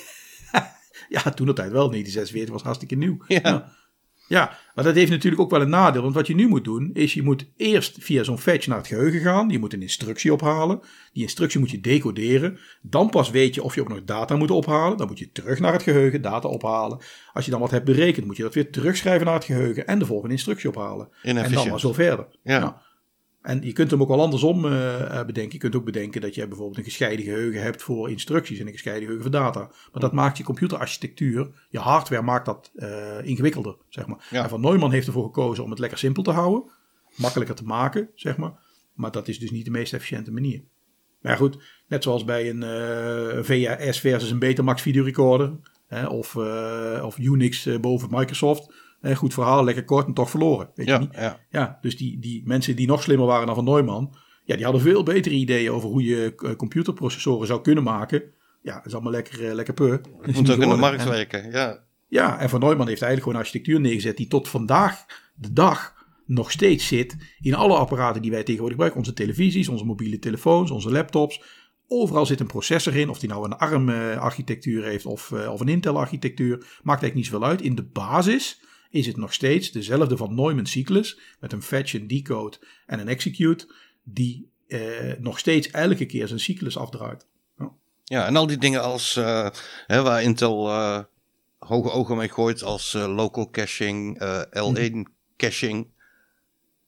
[1.08, 3.16] Ja, toen op tijd wel, 1946 was hartstikke nieuw.
[3.26, 3.40] Ja.
[3.42, 3.72] Ja,
[4.30, 6.02] maar dat heeft natuurlijk ook wel een nadeel.
[6.02, 8.86] Want wat je nu moet doen, is je moet eerst via zo'n fetch naar het
[8.86, 9.48] geheugen gaan.
[9.48, 10.80] Je moet een instructie ophalen.
[11.12, 12.58] Die instructie moet je decoderen.
[12.82, 14.98] Dan pas weet je of je ook nog data moet ophalen.
[14.98, 16.98] Dan moet je terug naar het geheugen, data ophalen.
[17.32, 19.86] Als je dan wat hebt berekend, moet je dat weer terugschrijven naar het geheugen.
[19.86, 21.08] En de volgende instructie ophalen.
[21.22, 22.26] En dan maar zo verder.
[22.42, 22.58] Ja.
[22.58, 22.72] Nou,
[23.42, 25.52] en je kunt hem ook wel andersom eh, eh, bedenken.
[25.52, 28.72] Je kunt ook bedenken dat je bijvoorbeeld een gescheiden geheugen hebt voor instructies en een
[28.72, 29.60] gescheiden geheugen voor data.
[29.60, 34.26] Maar dat maakt je computerarchitectuur, je hardware maakt dat eh, ingewikkelder, zeg maar.
[34.30, 34.42] Ja.
[34.42, 36.70] En Van Neumann heeft ervoor gekozen om het lekker simpel te houden,
[37.16, 38.52] makkelijker te maken, zeg maar.
[38.94, 40.64] Maar dat is dus niet de meest efficiënte manier.
[41.20, 45.52] Maar goed, net zoals bij een eh, VHS versus een Betamax videorecorder,
[45.86, 46.36] hè, of,
[47.02, 48.72] of Unix boven Microsoft.
[49.00, 50.70] Eh, goed verhaal, lekker kort en toch verloren.
[50.74, 51.14] Weet je Ja, niet?
[51.14, 51.40] ja.
[51.50, 54.82] Ja, dus die, die mensen die nog slimmer waren dan Van Neumann, ja, die hadden
[54.82, 58.22] veel betere ideeën over hoe je eh, computerprocessoren zou kunnen maken.
[58.62, 60.00] Ja, dat is allemaal lekker, eh, lekker peur.
[60.22, 61.50] Is Moet ook in de markt En- werken.
[61.50, 61.84] Ja.
[62.08, 65.94] ja, en Van Neumann heeft eigenlijk gewoon een architectuur neergezet die tot vandaag de dag
[66.26, 69.00] nog steeds zit in alle apparaten die wij tegenwoordig gebruiken.
[69.00, 71.42] Onze televisies, onze mobiele telefoons, onze laptops.
[71.86, 76.56] Overal zit een processor in, of die nou een ARM-architectuur heeft of, of een Intel-architectuur.
[76.58, 76.68] Maakt
[77.02, 77.62] eigenlijk niet zoveel uit.
[77.62, 78.60] In de basis
[78.90, 83.68] is het nog steeds dezelfde van Neumann-cyclus met een fetch, een decode en een execute
[84.02, 87.26] die eh, nog steeds elke keer zijn cyclus afdraait.
[88.04, 89.48] ja, en al die dingen als eh,
[89.86, 90.98] hè, waar Intel eh,
[91.58, 95.86] hoge ogen mee gooit als local caching, eh, L1 caching.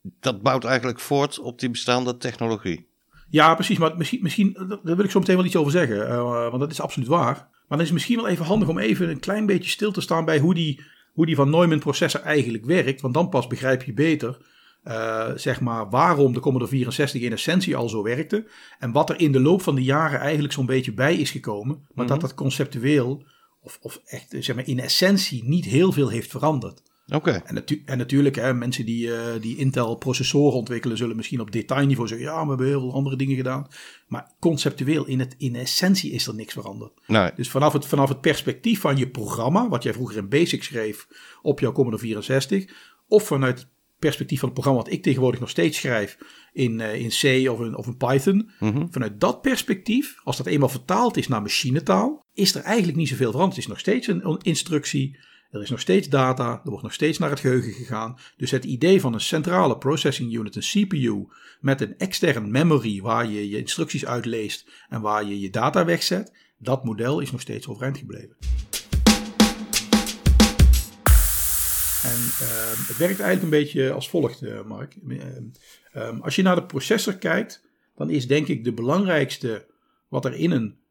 [0.02, 2.90] Dat bouwt eigenlijk voort op die bestaande technologie.
[3.30, 3.78] Ja, precies.
[3.78, 6.24] Maar misschien, misschien daar wil ik zo meteen wel iets over zeggen.
[6.24, 7.34] want dat is absoluut waar.
[7.34, 10.00] Maar dan is het misschien wel even handig om even een klein beetje stil te
[10.00, 13.00] staan bij hoe die, hoe die van Neumann processor eigenlijk werkt.
[13.00, 14.38] Want dan pas begrijp je beter,
[14.82, 18.46] eh, zeg maar, waarom de Commodore 64 in essentie al zo werkte.
[18.78, 21.86] En wat er in de loop van de jaren eigenlijk zo'n beetje bij is gekomen.
[21.94, 23.24] Maar dat dat conceptueel,
[23.60, 26.82] of, of echt, zeg maar, in essentie niet heel veel heeft veranderd.
[27.08, 27.30] Oké.
[27.30, 32.08] En, natu- en natuurlijk, hè, mensen die, eh, die Intel-processoren ontwikkelen, zullen misschien op detailniveau
[32.08, 33.66] zeggen: ja, we hebben heel veel andere dingen gedaan.
[34.06, 36.92] Maar conceptueel, in, het, in essentie, is er niks veranderd.
[37.06, 37.30] Nee.
[37.36, 41.06] Dus vanaf het, vanaf het perspectief van je programma, wat jij vroeger in Basic schreef
[41.42, 42.64] op jouw Commodore 64,
[43.08, 46.18] of vanuit het perspectief van het programma wat ik tegenwoordig nog steeds schrijf
[46.52, 47.08] in, eh, in
[47.44, 48.86] C of een, of een Python, Mhm.
[48.90, 53.30] vanuit dat perspectief, als dat eenmaal vertaald is naar machinetaal, is er eigenlijk niet zoveel
[53.30, 53.56] veranderd.
[53.56, 55.18] Het is nog steeds een instructie,
[55.52, 58.18] er is nog steeds data, er wordt nog steeds naar het geheugen gegaan.
[58.36, 61.26] Dus het idee van een centrale processing unit, een CPU,
[61.60, 66.32] met een extern memory waar je je instructies uitleest en waar je je data wegzet,
[66.58, 68.36] dat model is nog steeds overeind gebleven.
[72.02, 74.96] En ehm, het werkt eigenlijk een beetje als volgt, eh, Mark.
[75.08, 75.44] Ehm,
[75.92, 77.64] ehm, als je naar de processor kijkt,
[77.96, 79.66] dan is denk ik de belangrijkste
[80.08, 80.81] wat er in een eh,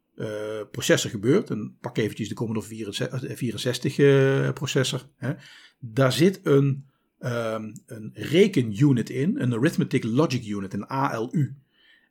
[0.71, 1.49] processor gebeurt.
[1.49, 5.07] En pak eventjes de Commodore 64, 64 eh, processor.
[5.17, 5.33] Hè.
[5.79, 6.85] Daar zit een,
[7.19, 11.55] ehm, een rekenunit in, een Arithmetic Logic Unit, een ALU.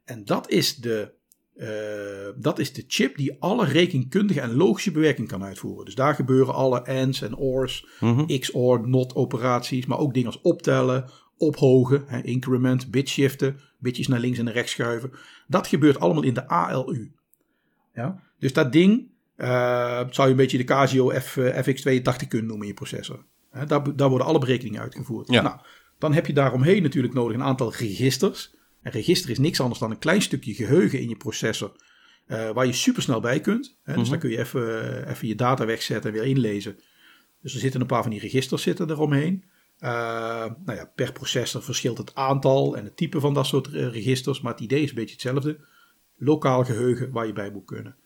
[0.05, 1.13] En dat is de,
[1.55, 5.85] eh, dat is de chip die alle rekenkundige en logische bewerking kan uitvoeren.
[5.85, 8.39] Dus daar gebeuren alle ANDs en ORs, Mhm.
[8.39, 14.39] XOR, NOT operaties, maar ook dingen als optellen, ophogen, hè, increment, bitshiften, bitjes naar links
[14.39, 15.13] en naar rechts schuiven.
[15.49, 17.13] Dat gebeurt allemaal in de ALU.
[17.95, 18.23] Ja?
[18.39, 22.61] Dus dat ding eh, zou je een beetje de Casio F, eh, FX82 kunnen noemen
[22.61, 23.25] in je processor.
[23.67, 25.31] Daar, daar worden alle berekeningen uitgevoerd.
[25.31, 25.43] Ja.
[25.43, 25.57] Nou,
[25.99, 28.55] dan heb je daaromheen natuurlijk nodig een aantal registers.
[28.83, 31.73] Een register is niks anders dan een klein stukje geheugen in je processor.
[32.27, 33.79] eh, waar je supersnel bij kunt.
[33.85, 34.11] Dus Mhm.
[34.11, 36.77] dan kun je even, even je data wegzetten en weer inlezen.
[37.43, 39.45] Dus er zitten een paar van die registers zitten eromheen.
[40.65, 44.41] Nou ja, per processor verschilt het aantal en het type van dat soort registers.
[44.41, 45.59] Maar het idee is een beetje hetzelfde.
[46.23, 47.97] Lokaal geheugen waar je bij moet kunnen.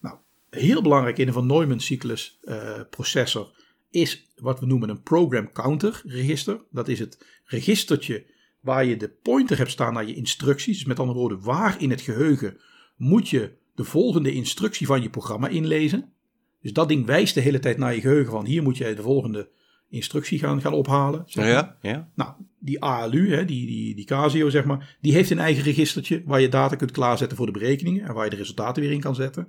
[0.00, 0.16] Nou,
[0.50, 3.52] heel belangrijk in een van Neumann cyclus eh, processor
[3.90, 6.60] is wat we noemen een program counter register.
[6.70, 8.26] Dat is het registertje
[8.60, 10.76] waar je de pointer hebt staan naar je instructies.
[10.76, 12.60] Dus met andere woorden, waar in het geheugen
[12.96, 16.12] moet je de volgende instructie van je programma inlezen.
[16.60, 19.02] Dus dat ding wijst de hele tijd naar je geheugen van hier moet je de
[19.02, 19.50] volgende
[19.90, 21.22] instructie gaan, gaan ophalen.
[21.26, 21.52] zeg maar.
[21.52, 22.08] Ja, ja.
[22.14, 26.22] Nou, die ALU, hè, die, die, die Casio zeg maar, die heeft een eigen registertje
[26.24, 29.00] waar je data kunt klaarzetten voor de berekeningen en waar je de resultaten weer in
[29.00, 29.48] kan zetten.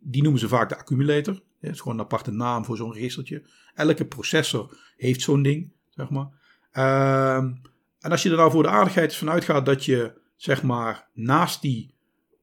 [0.00, 1.40] Die noemen ze vaak de accumulator.
[1.60, 3.42] Dat is gewoon een aparte naam voor zo'n registertje.
[3.74, 5.70] Elke processor heeft zo'n ding.
[5.90, 6.28] zeg maar.
[6.72, 7.52] Ehm,
[8.00, 11.62] en als je er nou voor de aardigheid van uitgaat dat je, zeg maar, naast
[11.62, 11.94] die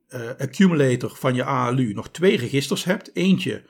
[0.07, 3.15] eh, accumulator van je ALU nog twee registers hebt.
[3.15, 3.63] Eentje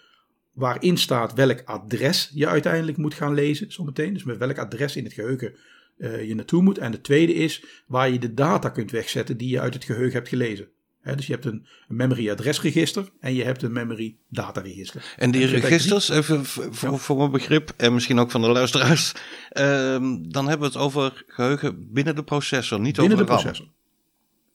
[0.53, 4.13] waarin staat welk adres je uiteindelijk moet gaan lezen, zometeen.
[4.13, 5.55] Dus met welk adres in het geheugen
[5.97, 6.77] eh, je naartoe moet.
[6.77, 10.13] En de tweede is waar je de data kunt wegzetten die je uit het geheugen
[10.13, 10.67] hebt gelezen.
[11.01, 15.13] Hè, dus je hebt een, memory adresregister en je hebt een memory dataregister.
[15.17, 18.47] En die En hebt registers, even voor, voor mijn begrip, en misschien ook van de
[18.47, 19.11] luisteraars,
[19.49, 23.43] ehm, dan hebben we het over geheugen binnen de processor, niet binnen de over RAM.
[23.43, 23.71] processor.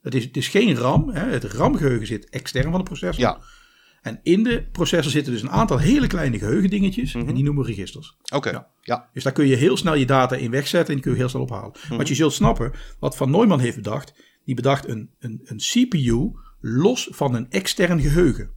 [0.03, 1.11] Het is, het is geen RAM.
[1.11, 1.25] Hè.
[1.25, 3.21] Het RAM-geheugen zit extern van de processor.
[3.21, 3.41] Ja,
[4.07, 7.15] En in de processor zitten dus een aantal hele kleine geheugendingetjes.
[7.15, 7.29] Mhm.
[7.29, 8.17] En die noemen we registers.
[8.35, 8.51] oké.
[8.51, 8.69] Ja.
[8.83, 9.09] Ja.
[9.13, 11.29] Dus daar kun je heel snel je data in wegzetten en die kun je heel
[11.29, 11.73] snel ophalen.
[11.85, 11.97] Mhm.
[11.97, 14.15] Want je zult snappen, wat Van Neumann heeft bedacht,
[14.45, 18.51] die bedacht een, een, een CPU los van een extern geheugen.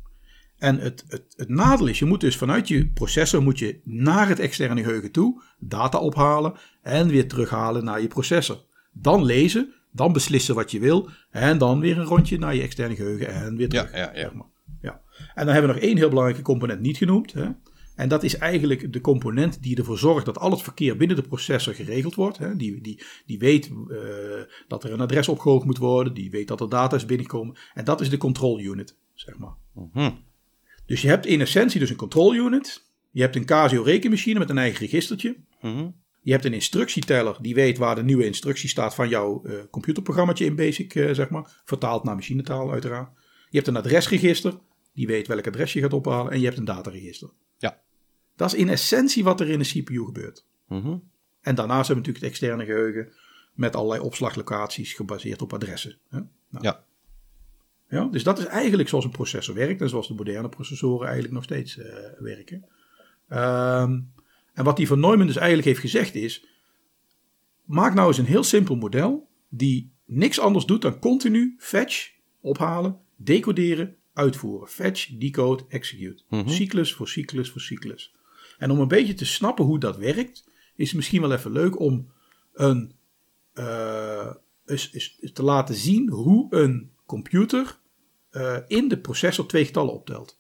[0.58, 4.28] En het, het, het nadeel is, je moet dus vanuit je processor moet je naar
[4.28, 8.64] het externe geheugen toe, data ophalen en weer terughalen naar je processor.
[8.94, 12.96] Dan lezen, dan beslissen wat je wil en dan weer een rondje naar je externe
[12.96, 13.98] geheugen en weer Ja, terug.
[13.98, 14.20] ja, ja.
[14.22, 14.48] zeg maar.
[14.82, 15.02] Ja.
[15.36, 17.34] En dan hebben we nog één heel belangrijke component niet genoemd.
[17.34, 17.48] Hè?
[17.96, 21.28] En dat is eigenlijk de component die ervoor zorgt dat al het verkeer binnen de
[21.28, 22.38] processor geregeld wordt.
[22.38, 22.56] Hè?
[22.56, 24.00] Die, die, die weet eh,
[24.68, 26.14] dat er een adres opgehoogd moet worden.
[26.14, 27.58] Die weet dat er data is binnenkomen.
[27.74, 29.56] En dat is de control unit, zeg maar.
[29.74, 30.12] Mhm.
[30.86, 32.88] Dus je hebt in essentie dus een control unit.
[33.12, 35.36] Je hebt een Casio rekenmachine met een eigen registertje.
[35.62, 35.90] Mhm.
[36.22, 40.46] Je hebt een instructieteller die weet waar de nieuwe instructie staat van jouw eh computerprogrammaatje
[40.46, 41.62] in Basic, eh, zeg maar.
[41.66, 43.10] Vertaald naar machinetaal uiteraard.
[43.50, 44.60] Je hebt een adresregister,
[44.94, 46.32] die weet welk adres je gaat ophalen.
[46.32, 47.30] En je hebt een dataregister.
[47.58, 47.82] Ja.
[48.36, 50.46] Dat is in essentie wat er in een CPU gebeurt.
[50.68, 50.98] Mhm.
[51.42, 53.14] En daarnaast hebben we natuurlijk het externe geheugen
[53.54, 55.98] met allerlei opslaglocaties gebaseerd op adressen.
[56.10, 56.20] Hè?
[56.50, 56.84] Nou, Ja.
[57.90, 61.34] ja, dus dat is eigenlijk zoals een processor werkt en zoals de moderne processoren eigenlijk
[61.34, 62.66] nog steeds eh, werken.
[63.28, 64.00] Ehm,
[64.54, 66.46] en wat die van Neumann dus eigenlijk heeft gezegd is:
[67.64, 73.00] maak nou eens een heel simpel model die niks anders doet dan continu fetch, ophalen,
[73.16, 74.68] decoderen, uitvoeren.
[74.68, 76.24] Fetch, decode, execute.
[76.30, 76.50] Mhm.
[76.50, 78.16] Cyclus voor cyclus voor cyclus.
[78.58, 81.80] En om een beetje te snappen hoe dat werkt, is het misschien wel even leuk
[81.80, 82.12] om
[82.54, 82.92] een,
[83.54, 84.32] eh,
[84.66, 87.80] eens, eens te laten zien hoe een computer
[88.30, 90.38] eh, in de processor twee getallen optelt.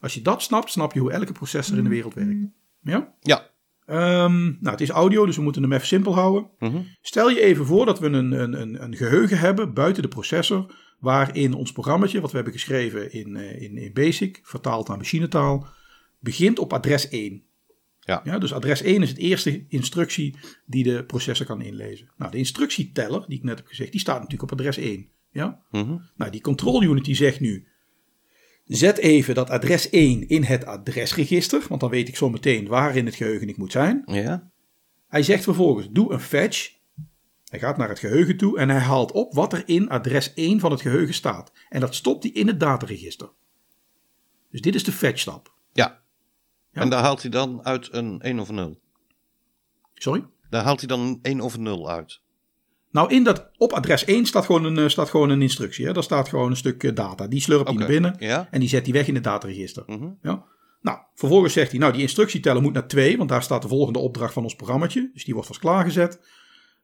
[0.00, 2.48] Als je dat snapt, snap je hoe elke processor in de wereld werkt.
[2.80, 3.14] Ja?
[3.20, 3.50] Ja.
[3.86, 6.50] Ehm, nou, het is audio, dus we moeten hem even simpel houden.
[6.58, 6.82] Mhm.
[7.00, 10.74] Stel je even voor dat we een, een, een, een geheugen hebben buiten de processor,
[11.02, 15.66] waarin ons programmaatje, wat we hebben geschreven in, eh, in, in BASIC, vertaald naar machinetaal,
[16.18, 17.42] begint op adres 1.
[18.00, 18.38] Ja.
[18.38, 20.36] dus adres 1 is het eerste instructie
[20.66, 22.10] die de processor kan inlezen.
[22.16, 25.08] Nou, de instructieteller, die ik net heb gezegd, die staat natuurlijk op adres 1.
[25.30, 25.62] Ja?
[25.70, 25.96] Mhm.
[26.16, 27.66] Nou, die control unit die zegt nu,
[28.64, 32.96] zet even dat adres 1 in het adresregister, want dan weet ik zo meteen waar
[32.96, 34.02] in het geheugen ik moet zijn.
[34.06, 34.50] Ja.
[35.08, 36.80] Hij zegt vervolgens, doe een fetch.
[37.52, 40.60] Hij gaat naar het geheugen toe en hij haalt op wat er in adres 1
[40.60, 41.52] van het geheugen staat.
[41.68, 43.30] En dat stopt hij in het dataregister.
[44.50, 45.54] Dus dit is de fetch stap.
[45.72, 46.02] Ja.
[46.70, 46.80] Ja.
[46.80, 48.80] En daar haalt hij dan uit een 1 of een 0.
[49.94, 50.24] Sorry?
[50.50, 52.20] Daar haalt hij dan een 1 of een 0 uit.
[52.90, 55.86] Nou, in dat, op adres 1 staat gewoon een, eh, staat gewoon een instructie.
[55.86, 55.92] Hè?
[55.92, 57.26] Daar staat gewoon een stuk eh, data.
[57.26, 58.48] Die slurpt hij naar binnen Ja.
[58.50, 59.82] en die zet hij weg in het dataregister.
[59.86, 60.10] Mhm.
[60.22, 60.44] Ja?
[60.80, 63.98] Nou, vervolgens zegt hij, nou die instructieteller moet naar 2, want daar staat de volgende
[63.98, 65.10] opdracht van ons programmaatje.
[65.12, 66.20] Dus die wordt vast klaargezet.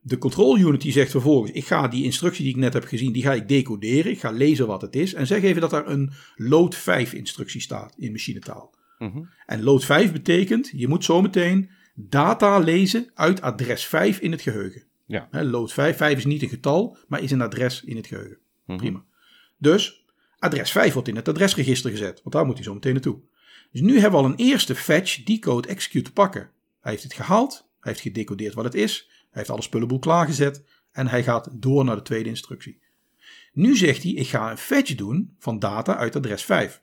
[0.00, 3.12] De control unit die zegt vervolgens, ik ga die instructie die ik net heb gezien,
[3.12, 4.12] die ga ik decoderen.
[4.12, 5.14] Ik ga lezen wat het is.
[5.14, 8.74] En zeg even dat er een load 5 instructie staat in machinetaal.
[8.98, 9.22] Mhm.
[9.46, 14.84] En load 5 betekent, je moet zometeen data lezen uit adres 5 in het geheugen.
[15.06, 15.28] Ja.
[15.30, 18.38] Load 5, 5 is niet een getal, maar is een adres in het geheugen.
[18.66, 18.78] Mhm.
[18.78, 19.04] Prima.
[19.58, 20.04] Dus
[20.38, 23.20] adres 5 wordt in het adresregister gezet, want daar moet hij zo meteen naartoe.
[23.72, 26.50] Dus nu hebben we al een eerste fetch, decode, execute te pakken.
[26.80, 31.06] Hij heeft het gehaald, hij heeft gedecodeerd wat het is, heeft alle spullenboel klaargezet en
[31.06, 32.80] hij gaat door naar de tweede instructie.
[33.52, 36.82] Nu zegt hij, ik ga een fetch doen van data uit adres 5.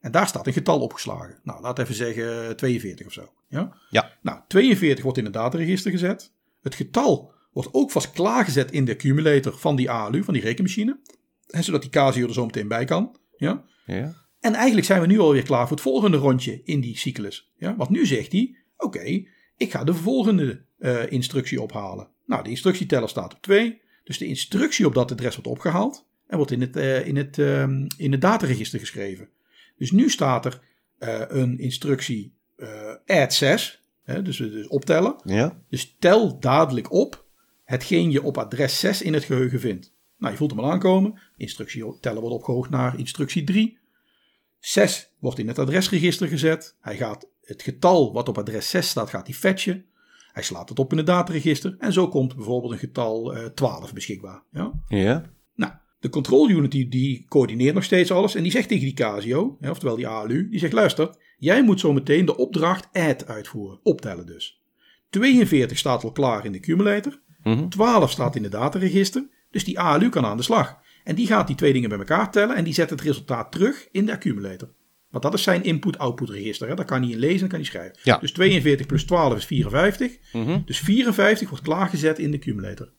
[0.00, 1.40] En daar staat een getal opgeslagen.
[1.42, 3.32] Nou, laat even zeggen 42 of zo.
[3.48, 3.76] Ja?
[3.90, 4.18] Ja.
[4.22, 6.32] Nou, 42 wordt in het dataregister gezet.
[6.62, 11.00] Het getal wordt ook vast klaargezet in de accumulator van die ALU, van die rekenmachine.
[11.46, 13.16] En zodat die Casio er zo meteen bij kan.
[13.36, 13.64] Ja?
[13.86, 14.14] Ja.
[14.40, 17.52] En eigenlijk zijn we nu alweer klaar voor het volgende rondje in die cyclus.
[17.56, 17.76] Ja?
[17.76, 19.22] Want nu zegt hij, oké,
[19.60, 22.08] ik ga de volgende eh, instructie ophalen.
[22.26, 23.80] Nou, de instructieteller staat op 2.
[24.04, 26.06] Dus de instructie op dat adres wordt opgehaald.
[26.26, 29.28] En wordt in het, eh, in het, ehm, in het dataregister geschreven.
[29.76, 30.60] Dus nu staat er
[30.98, 32.34] eh, een instructie
[33.06, 33.82] add 6.
[34.04, 35.14] Hè, dus, dus optellen.
[35.24, 35.62] Ja.
[35.68, 37.24] Dus tel dadelijk op
[37.64, 39.92] hetgeen je op adres 6 in het geheugen vindt.
[40.18, 41.20] Nou, je voelt hem al aankomen.
[41.36, 43.78] Instructie tellen wordt opgehoogd naar instructie 3.
[44.58, 46.76] 6 wordt in het adresregister gezet.
[46.80, 49.84] Hij gaat het getal wat op adres 6 staat, gaat hij fetchen.
[50.32, 53.92] Hij slaat het op in het dataregister en zo komt bijvoorbeeld een getal eh, 12
[53.92, 54.42] beschikbaar.
[54.52, 54.72] Ja?
[54.88, 55.22] Ja.
[55.54, 58.94] Nou, de control unit die, die coördineert nog steeds alles en die zegt tegen die
[58.94, 63.26] Casio, hè, oftewel die ALU, die zegt luister, jij moet zo meteen de opdracht add
[63.26, 64.62] uitvoeren, optellen dus.
[65.10, 67.68] 42 staat al klaar in de accumulator, Mhm.
[67.68, 70.78] 12 staat in het dataregister, dus die ALU kan aan de slag.
[71.04, 73.88] En die gaat die twee dingen bij elkaar tellen en die zet het resultaat terug
[73.90, 74.68] in de accumulator.
[75.10, 76.68] Want dat is zijn input-output register.
[76.68, 76.74] Hè?
[76.74, 77.96] Daar kan hij in lezen en kan hij schrijven.
[78.02, 78.18] Ja.
[78.18, 80.16] Dus 42 plus 12 is 54.
[80.32, 80.60] Mhm.
[80.64, 82.92] Dus 54 wordt klaargezet in de accumulator.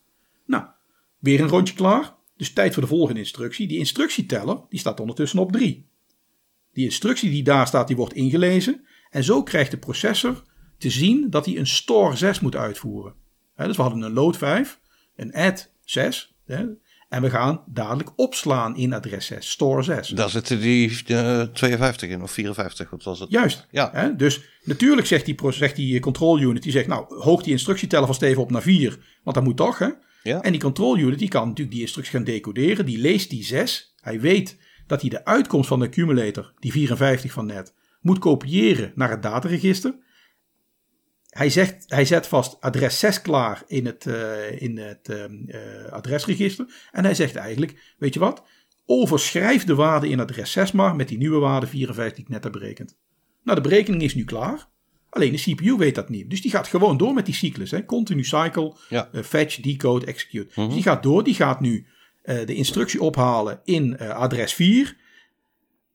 [0.45, 0.63] Nou,
[1.19, 2.15] weer een rondje klaar.
[2.37, 3.67] Dus tijd voor de volgende instructie.
[3.67, 5.89] Die instructieteller die staat ondertussen op 3.
[6.73, 8.85] Die instructie die daar staat, die wordt ingelezen.
[9.09, 10.43] En zo krijgt de processor
[10.77, 13.13] te zien dat hij een store 6 moet uitvoeren.
[13.55, 14.79] Hè, dus we hadden een load 5,
[15.15, 16.35] een add 6.
[16.45, 16.65] Hè,
[17.11, 20.07] en we gaan dadelijk opslaan in adres 6, store 6.
[20.07, 23.31] Daar zitten die eh, 52 in, of 54, wat was het?
[23.31, 23.67] Juist.
[23.71, 23.89] Ja.
[23.93, 24.15] Hè?
[24.15, 28.15] Dus natuurlijk zegt die, zegt die control unit, die zegt nou hoog die instructieteller van
[28.15, 29.89] Steven op naar 4, want dat moet toch hè.
[30.23, 30.41] Ja.
[30.41, 33.93] En die control unit die kan natuurlijk die instructie gaan decoderen, die leest die 6.
[34.01, 38.91] Hij weet dat hij de uitkomst van de accumulator, die 54 van net, moet kopiëren
[38.95, 39.95] naar het dataregister.
[41.31, 45.91] Hij, zegt, hij zet vast adres 6 klaar in het, eh, in het ehm, eh,
[45.91, 46.65] adresregister.
[46.91, 48.43] En hij zegt eigenlijk, weet je wat,
[48.85, 52.43] overschrijf de waarde in adres 6 maar met die nieuwe waarde 54 die ik net
[52.43, 52.97] heb berekend.
[53.43, 54.69] Nou, de berekening is nu klaar.
[55.09, 56.29] Alleen de CPU weet dat niet.
[56.29, 57.71] Dus die gaat gewoon door met die cyclus.
[57.71, 57.85] Hè.
[57.85, 59.09] Continue cycle, Ja.
[59.11, 60.61] eh, fetch, decode, execute.
[60.65, 61.23] Dus die gaat door.
[61.23, 61.85] Die gaat nu
[62.21, 64.97] eh, de instructie ophalen in eh, adres 4.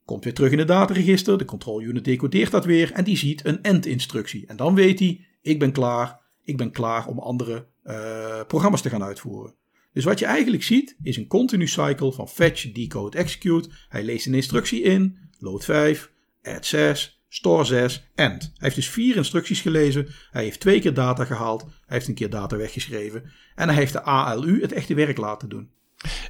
[0.05, 1.37] Komt weer terug in het dataregister.
[1.37, 2.91] De control unit decodeert dat weer.
[2.91, 4.47] En die ziet een end-instructie.
[4.47, 6.19] En dan weet hij, ik ben klaar.
[6.43, 9.53] Ik ben klaar om andere eh, programma's te gaan uitvoeren.
[9.93, 13.69] Dus wat je eigenlijk ziet, is een continue cycle van fetch, decode, execute.
[13.89, 16.11] Hij leest een instructie in, load 5,
[16.43, 18.41] add 6, store 6, end.
[18.41, 20.07] Hij heeft dus vier instructies gelezen.
[20.31, 21.61] Hij heeft twee keer data gehaald.
[21.61, 23.31] Hij heeft een keer data weggeschreven.
[23.55, 25.69] En hij heeft de ALU het echte werk laten doen.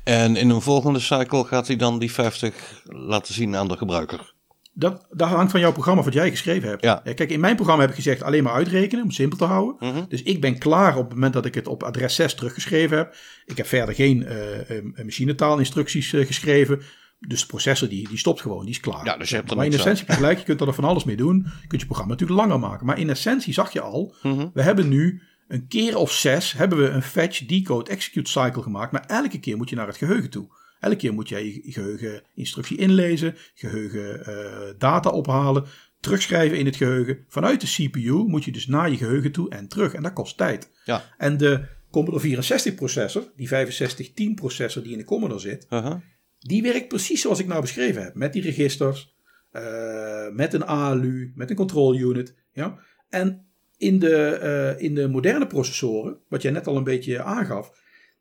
[0.03, 4.33] En in een volgende cycle gaat hij dan die 50 laten zien aan de gebruiker.
[4.79, 6.83] Dat, dat hangt van jouw programma wat jij geschreven hebt.
[6.83, 7.01] Ja.
[7.03, 9.75] Kijk, in mijn programma heb ik gezegd alleen maar uitrekenen, om het simpel te houden.
[9.79, 10.03] Mhm.
[10.09, 13.15] Dus ik ben klaar op het moment dat ik het op adres 6 teruggeschreven heb.
[13.45, 16.81] Ik heb verder geen eh, machinetaalinstructies eh, geschreven.
[17.19, 19.05] Dus de processor die, die stopt gewoon, die is klaar.
[19.05, 21.03] Ja, dus je hebt maar in essentie heb je gelijk, je kunt er van alles
[21.03, 21.37] mee doen.
[21.61, 22.85] Je kunt je programma natuurlijk langer maken.
[22.85, 24.47] Maar in essentie zag je al, Mhm.
[24.53, 28.91] we hebben nu een keer of zes hebben we een fetch, decode, execute cycle gemaakt.
[28.91, 30.47] Maar elke keer moet je naar het geheugen toe.
[30.79, 35.65] Elke keer moet jij je geheugen instructie inlezen, geheugen eh, data ophalen,
[35.99, 37.25] terugschrijven in het geheugen.
[37.27, 39.93] Vanuit de CPU moet je dus naar je geheugen toe en terug.
[39.93, 40.71] En dat kost tijd.
[40.85, 41.03] Ja.
[41.17, 45.95] En de Commodore 64 processor, die 6510 processor die in de Commodore zit, Uh-huh.
[46.39, 48.15] die werkt precies zoals ik nou beschreven heb.
[48.15, 49.15] Met die registers,
[49.51, 52.35] eh, met een ALU, met een control unit.
[52.53, 52.79] Ja?
[53.09, 53.45] En
[53.77, 57.71] in de, eh, in de moderne processoren, wat jij net al een beetje aangaf,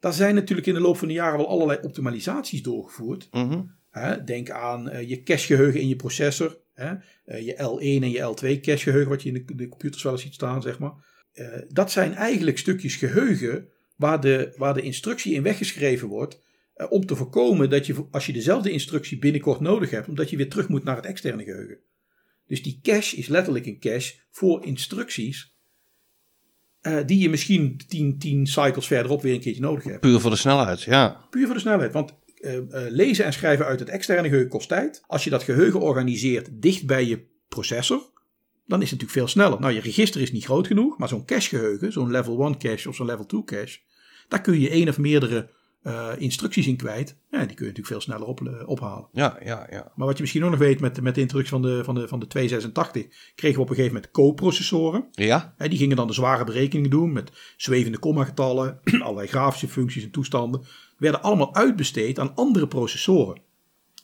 [0.07, 3.29] daar zijn natuurlijk in de loop van de jaren wel allerlei optimalisaties doorgevoerd.
[3.31, 3.63] Mhm.
[3.91, 6.59] Hè, denk aan eh, je cachegeheugen in je processor.
[6.75, 10.13] Hè, eh, je L1 en je L2 cachegeheugen, wat je in de, de computers wel
[10.13, 10.93] eens ziet staan, zeg maar.
[11.33, 16.45] Eh, dat zijn eigenlijk stukjes geheugen waar de, waar de instructie in weggeschreven wordt.
[16.89, 20.49] om te voorkomen dat je, als je dezelfde instructie binnenkort nodig hebt, omdat je weer
[20.49, 21.79] terug moet naar het externe geheugen.
[22.47, 25.56] Dus die cache is letterlijk een cache voor instructies.
[26.87, 30.01] Eh, die je misschien 10, 10 cycles verderop weer een keertje nodig hebt.
[30.01, 31.27] Puur voor de snelheid, ja.
[31.31, 31.93] Puur voor de snelheid.
[31.93, 35.03] Want eh, eh, lezen en schrijven uit het externe geheugen kost tijd.
[35.07, 38.11] Als je dat geheugen organiseert dicht bij je processor,
[38.67, 39.61] dan is het natuurlijk veel sneller.
[39.61, 42.95] Nou, je register is niet groot genoeg, maar zo'n cachegeheugen, zo'n level 1 cache of
[42.95, 43.79] zo'n level 2 cache,
[44.29, 45.51] daar kun je één of meerdere
[45.87, 47.17] eh, instructies in kwijt.
[47.31, 49.09] Ja, die kun je natuurlijk veel sneller op, eh, ophalen.
[49.13, 49.93] Ja, ja, ja.
[49.95, 52.09] Maar wat je misschien ook nog weet met, met de introductie van de, van, de,
[52.09, 55.09] van de 286, kregen we op een gegeven moment co-processoren.
[55.13, 55.55] Ja?
[55.57, 60.11] Hè, die gingen dan de zware berekeningen doen met zwevende kommagetallen, allerlei grafische functies en
[60.11, 60.65] toestanden.
[60.99, 63.41] Werden allemaal uitbesteed aan andere processoren.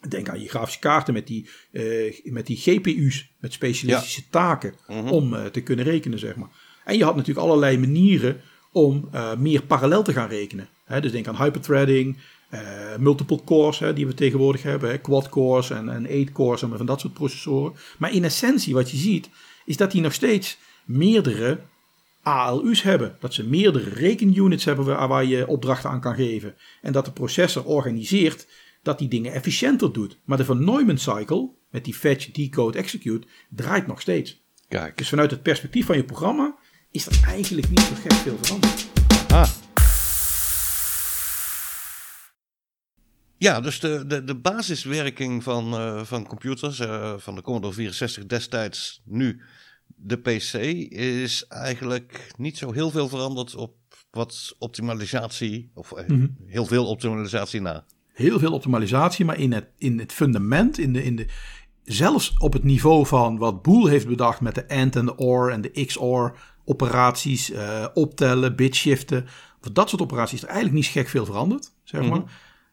[0.08, 4.74] Denk aan je grafische kaarten met die, eh, met die GPU's, met specialistische taken
[5.10, 6.50] om eh, te kunnen rekenen, zeg maar.
[6.84, 8.40] En je had natuurlijk allerlei manieren
[8.72, 10.68] om meer parallel te gaan rekenen.
[10.92, 12.16] Hè, dus denk aan hyperthreading,
[12.48, 12.60] eh,
[12.98, 16.76] multiple cores hè, die we tegenwoordig hebben, hè, quad cores en, en eight cores en
[16.76, 17.74] van dat soort processoren.
[17.98, 19.28] Maar in essentie wat je ziet,
[19.64, 21.60] is dat die nog steeds meerdere
[22.22, 23.16] ALU's hebben.
[23.20, 26.54] Dat ze meerdere rekenunits hebben waar, je opdrachten aan kan geven.
[26.82, 28.46] En dat de processor organiseert
[28.82, 30.18] dat die dingen efficiënter doet.
[30.24, 34.42] Maar de Van Neumann cycle, met die fetch, decode, execute, draait nog steeds.
[34.68, 34.98] Kijk.
[34.98, 36.54] Dus vanuit het perspectief van je programma
[36.90, 38.86] is dat eigenlijk niet zo gek veel veranderd.
[39.28, 39.61] Ah.
[43.42, 48.26] Ja, dus de, de, de basiswerking van, eh, van computers, eh, van de Commodore 64
[48.26, 49.40] destijds, nu,
[49.86, 50.54] de PC
[50.92, 53.74] is eigenlijk niet zo heel veel veranderd op
[54.10, 56.26] wat optimalisatie, of eh, Mhm.
[56.46, 57.84] heel veel optimalisatie na.
[58.12, 61.26] Heel veel optimalisatie, maar in het, in het fundament, in de, in de,
[61.84, 65.50] zelfs op het niveau van wat Boole heeft bedacht met de AND en de OR
[65.50, 67.52] en de XOR operaties,
[67.94, 69.26] optellen, bitshiften.
[69.60, 72.18] Voor dat soort operaties is er eigenlijk niet gek veel veranderd, zeg maar.
[72.18, 72.24] Eh,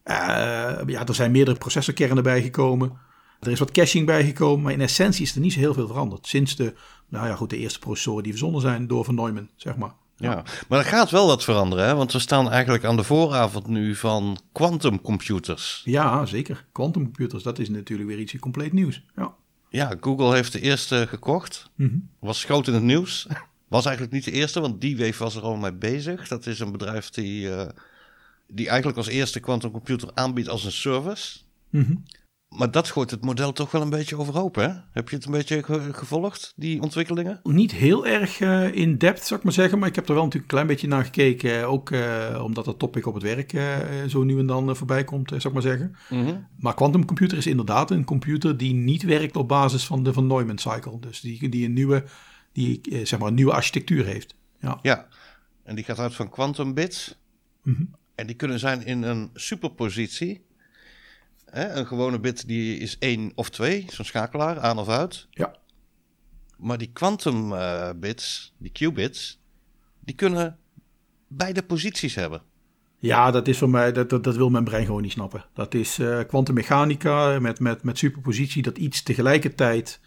[0.04, 2.98] ja, er zijn meerdere processorkernen bijgekomen.
[3.40, 6.28] Er is wat caching bijgekomen, maar in essentie is er niet zo heel veel veranderd.
[6.28, 6.74] Sinds de,
[7.10, 9.94] nou ja, goed, de eerste processoren die verzonnen zijn door Van Neumann, zeg maar.
[10.16, 11.96] Ja, maar er gaat wel wat veranderen, hè?
[11.96, 15.82] want we staan eigenlijk aan de vooravond nu van quantumcomputers.
[15.86, 16.66] Ja, zeker.
[16.72, 19.04] Quantumcomputers, dat is natuurlijk weer iets compleet nieuws.
[19.16, 19.34] Ja.
[19.70, 21.70] Ja, Google heeft de eerste gekocht.
[21.76, 21.98] Mhm.
[22.20, 23.28] Was groot in het nieuws.
[23.68, 26.28] Was eigenlijk niet de eerste, want D-Wave was er al mee bezig.
[26.28, 27.70] Dat is een bedrijf die, eh,
[28.52, 31.40] die eigenlijk als eerste quantumcomputer aanbiedt als een service.
[31.70, 31.96] Mhm.
[32.50, 34.68] Maar dat gooit het model toch wel een beetje overhoop, hè?
[34.92, 37.40] Heb je het een beetje ge- gevolgd, die ontwikkelingen?
[37.44, 39.80] Niet heel erg eh, in depth, zou ik maar zeggen.
[39.80, 41.60] Maar ik heb er wel natuurlijk een klein beetje naar gekeken.
[41.60, 43.52] eh, Ook eh, omdat dat topic op het werk
[44.08, 45.96] zo nu en dan voorbij komt, zou ik maar zeggen.
[46.60, 50.58] Maar quantumcomputer is inderdaad een computer die niet werkt op basis van de Van Neumann
[50.58, 51.00] cycle.
[51.00, 52.04] Dus die, die een nieuwe,
[52.54, 54.36] die, zeg maar een nieuwe architectuur heeft.
[54.60, 54.80] Ja.
[54.82, 55.08] Ja,
[55.64, 57.18] en die gaat uit van quantum bits.
[57.64, 57.84] Mhm.
[58.20, 60.46] En die kunnen zijn in een superpositie.
[61.46, 65.28] Hè, een gewone bit die is 1 of 2, zo'n schakelaar, aan of uit.
[65.30, 65.56] Ja.
[66.58, 69.40] Maar die quantum eh, bits, die qubits,
[70.00, 70.58] die kunnen
[71.28, 72.42] beide posities hebben.
[72.98, 75.46] Ja, dat is voor mij, dat, dat, dat wil mijn brein gewoon niet snappen.
[75.54, 80.00] Dat is eh kwantummechanica met, met, met superpositie, dat iets tegelijkertijd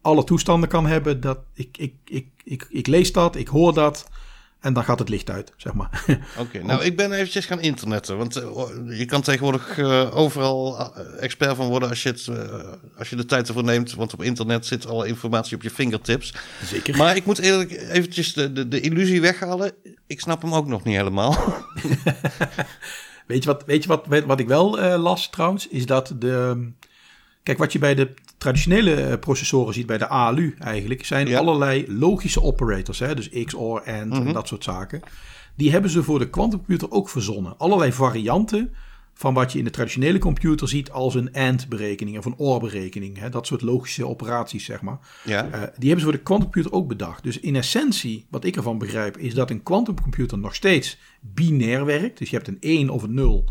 [0.00, 1.20] alle toestanden kan hebben.
[1.20, 4.08] Dat, ik, ik, ik, ik, ik lees dat, ik hoor dat
[4.64, 6.04] en dan gaat het licht uit, zeg maar.
[6.38, 8.16] Oké, nou ik ben eventjes gaan internetten.
[8.16, 12.28] Want eh, je kan tegenwoordig eh, overal eh, expert van worden als je, het,
[12.98, 13.94] als je de tijd ervoor neemt.
[13.94, 16.34] Want op internet zit alle informatie op je fingertips.
[16.64, 16.96] Zeker.
[16.96, 19.72] Maar ik moet eerlijk eventjes de, de, de illusie weghalen.
[20.06, 21.36] Ik snap hem ook nog niet helemaal.
[23.26, 25.68] Weet je wat, weet je wat, wat ik wel eh, las trouwens?
[25.68, 26.68] Is dat de.
[27.44, 31.38] Kijk, wat je bij de traditionele eh, processoren ziet, bij de ALU eigenlijk, zijn Ja.
[31.38, 32.98] allerlei logische operators.
[32.98, 33.14] Hè?
[33.14, 35.00] Dus XOR, AND en dat soort zaken.
[35.56, 37.58] Die hebben ze voor de quantumcomputer ook verzonnen.
[37.58, 38.74] Allerlei varianten
[39.14, 43.18] van wat je in de traditionele computer ziet als een AND-berekening of een OR-berekening.
[43.18, 43.28] Hè?
[43.28, 44.98] Dat soort logische operaties, zeg maar.
[45.24, 47.22] Ja, Eh, die hebben ze voor de quantumcomputer ook bedacht.
[47.22, 52.18] Dus in essentie, wat ik ervan begrijp, is dat een quantumcomputer nog steeds binair werkt.
[52.18, 53.44] Dus je hebt een 1 of een 0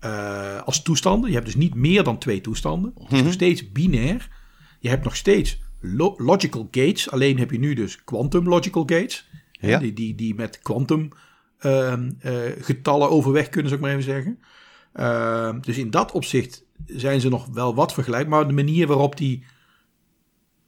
[0.00, 1.28] eh, als toestanden.
[1.28, 2.92] Je hebt dus niet meer dan twee toestanden.
[3.02, 4.28] Het is nog steeds binair.
[4.78, 7.10] Je hebt nog steeds lo- logical gates.
[7.10, 9.28] Alleen heb je nu dus quantum logical gates.
[9.52, 9.78] Ja.
[9.78, 11.08] Die, die, die met quantum
[11.58, 14.38] ehm, eh, getallen overweg kunnen, zou ik maar even zeggen.
[14.92, 18.38] Ehm, dus in dat opzicht zijn ze nog wel wat vergelijkbaar.
[18.38, 19.44] Maar de manier waarop die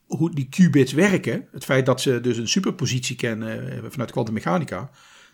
[0.07, 4.91] hoe die qubits werken, het feit dat ze dus een superpositie kennen eh, vanuit kwantummechanica,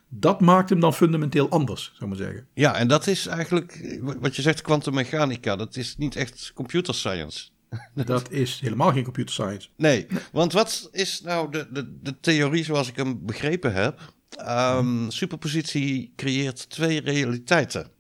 [0.09, 2.47] dat maakt hem dan fundamenteel anders, zou ik maar zeggen.
[2.55, 5.57] ja, en dat is eigenlijk wat je zegt, kwantummechanica.
[5.57, 7.49] Dat is niet echt computer science.
[7.95, 9.69] Dat is helemaal geen computer science.
[9.77, 14.15] Nee, want wat is nou de, de, de theorie zoals ik hem begrepen heb?
[14.37, 17.91] Ehm, superpositie creëert twee realiteiten.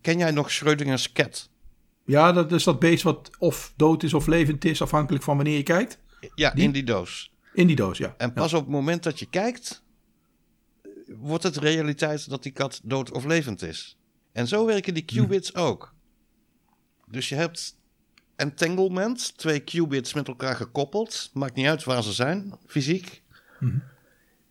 [0.00, 1.48] Ken jij nog Schrödinger's cat?
[2.04, 5.56] Ja, dat is dat beest wat of dood is of levend is, afhankelijk van wanneer
[5.56, 5.98] je kijkt.
[6.34, 6.64] Ja, Die?
[6.64, 7.32] in die doos.
[7.54, 8.14] In die doos, ja.
[8.18, 9.83] En pas op het moment dat je kijkt,
[11.18, 13.98] wordt het realiteit dat die kat dood of levend is.
[14.32, 15.94] En zo werken die qubits ook.
[17.06, 17.76] Dus je hebt
[18.36, 21.30] entanglement, twee qubits met elkaar gekoppeld.
[21.32, 23.22] Maakt niet uit waar ze zijn, fysiek.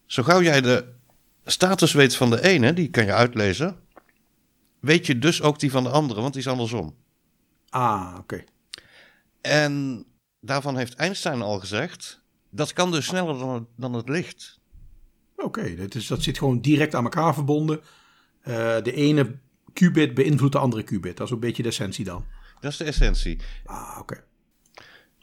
[0.06, 0.94] Zo gauw jij de
[1.46, 3.80] status weet van de ene, die kan je uitlezen,
[4.80, 6.96] weet je dus ook die van de andere, want die is andersom.
[7.70, 8.44] Ah, oké.
[9.42, 10.06] En
[10.40, 14.60] daarvan heeft Einstein al gezegd, dat kan dus sneller dan het, dan het licht.
[15.44, 17.82] Oké, dat, is- dat zit gewoon direct aan elkaar verbonden.
[18.42, 19.36] Eh, de ene
[19.74, 21.18] qubit beïnvloedt de andere qubit.
[21.18, 22.26] Dat is een beetje de essentie dan.
[22.60, 23.40] Dat is de essentie.
[23.66, 24.24] Ah, oké.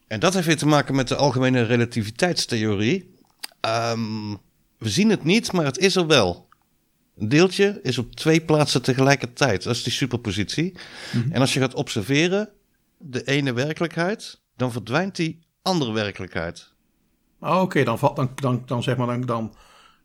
[0.07, 3.14] En dat heeft weer te maken met de algemene relativiteitstheorie.
[3.61, 4.31] Ehm,
[4.79, 6.49] we zien het niet, maar het is er wel.
[7.18, 9.62] Een deeltje is op twee plaatsen tegelijkertijd.
[9.62, 10.75] Dat is die superpositie.
[11.31, 12.49] En als je gaat observeren,
[12.99, 16.73] de ene werkelijkheid, dan verdwijnt die andere werkelijkheid.
[17.39, 19.55] Ah, Oké, dan, valt- dan, dan, dan zeg maar, dan, dan,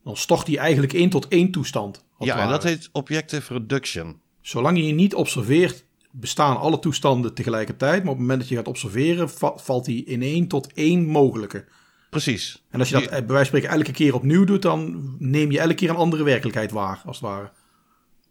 [0.06, 2.06] dan stort hij eigenlijk één tot één toestand.
[2.20, 4.20] Ja, en dat heet objective reduction.
[4.41, 7.91] Zolang je niet observeert, bestaan alle toestanden tegelijkertijd.
[8.03, 11.06] Maar op het moment dat je gaat observeren, va- valt die in één tot één
[11.06, 11.66] mogelijke.
[12.10, 12.64] Precies.
[12.70, 15.51] En als je dat eh, bij wijze van spreken elke keer opnieuw doet, dan neem
[15.51, 17.51] je elke keer een andere werkelijkheid waar, als het ware.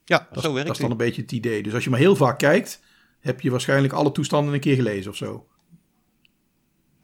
[0.05, 1.63] Ja, Dat, zo werkt dat is dan een beetje het idee.
[1.63, 2.81] Dus als je maar heel vaak kijkt,
[3.21, 5.47] heb je waarschijnlijk alle toestanden een keer gelezen of zo.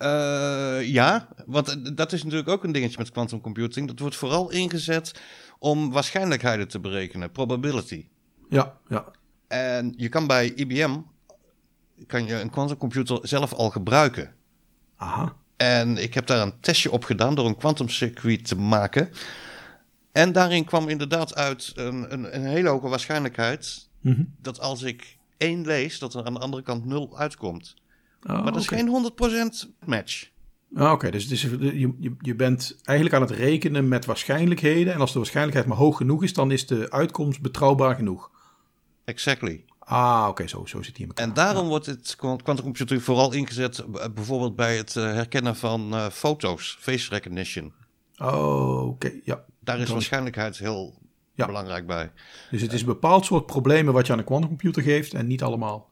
[0.02, 3.86] Uh, ja, want dat is natuurlijk ook een dingetje met quantum computing.
[3.88, 5.20] Dat wordt vooral ingezet
[5.58, 8.06] om waarschijnlijkheden te berekenen, probability.
[8.48, 9.04] Ja, ja.
[9.48, 10.96] En je kan bij IBM
[12.06, 14.34] kan je een quantumcomputer zelf al gebruiken.
[14.96, 15.34] Aha.
[15.56, 19.10] En ik heb daar een testje op gedaan door een quantumcircuit te maken.
[20.12, 24.22] En daarin kwam inderdaad uit een, een, een hele hoge waarschijnlijkheid Mhm.
[24.40, 27.74] dat als ik één lees, dat er aan de andere kant nul uitkomt.
[28.26, 29.12] Oh, maar dat is geen
[29.66, 30.28] 100% match.
[30.74, 34.92] Ah, Oké, dus je, je, bent eigenlijk aan het rekenen met waarschijnlijkheden.
[34.94, 38.30] En als de waarschijnlijkheid maar hoog genoeg is, dan is de uitkomst betrouwbaar genoeg.
[39.04, 39.64] Exactly.
[39.78, 41.26] Ah, oké, zo, zo zit hij in elkaar.
[41.26, 45.94] En daarom wordt het quantum computing vooral ingezet, eh, bijvoorbeeld bij het eh, herkennen van
[45.94, 47.72] eh, foto's, face recognition.
[48.18, 49.44] Oh, oké, ja.
[49.60, 50.94] Daar is Dan- waarschijnlijkheid heel
[51.34, 51.46] Ja.
[51.46, 52.12] belangrijk bij.
[52.50, 55.42] Dus het is een bepaald soort problemen wat je aan een quantumcomputer geeft en niet
[55.42, 55.89] allemaal.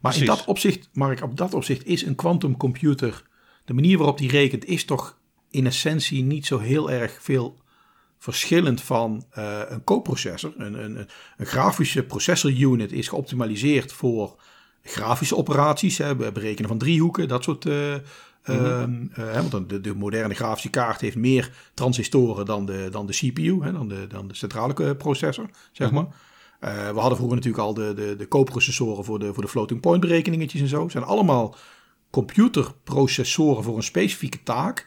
[0.00, 3.22] Maar in dat opzicht, Mark, op dat opzicht is een quantumcomputer,
[3.64, 5.18] de manier waarop die rekent, is toch
[5.50, 7.56] in essentie niet zo heel erg veel
[8.18, 10.52] verschillend van eh, een coprocessor.
[10.56, 14.36] Een, een, een, grafische processor unit is geoptimaliseerd voor
[14.82, 17.66] grafische operaties, hè, be- berekenen van driehoeken, dat soort.
[17.66, 17.94] eh,
[18.42, 23.12] ehm, eh, want de, de moderne grafische kaart heeft meer transistoren dan de, dan de
[23.12, 26.06] CPU, hè, dan, de, dan de centrale processor, zeg maar.
[26.60, 29.80] Eh, we hadden vroeger natuurlijk al de, de, de co-processoren voor de, voor de floating
[29.80, 30.82] point berekeningetjes en zo.
[30.82, 31.56] Het zijn allemaal
[32.10, 34.78] computerprocessoren voor een specifieke taak.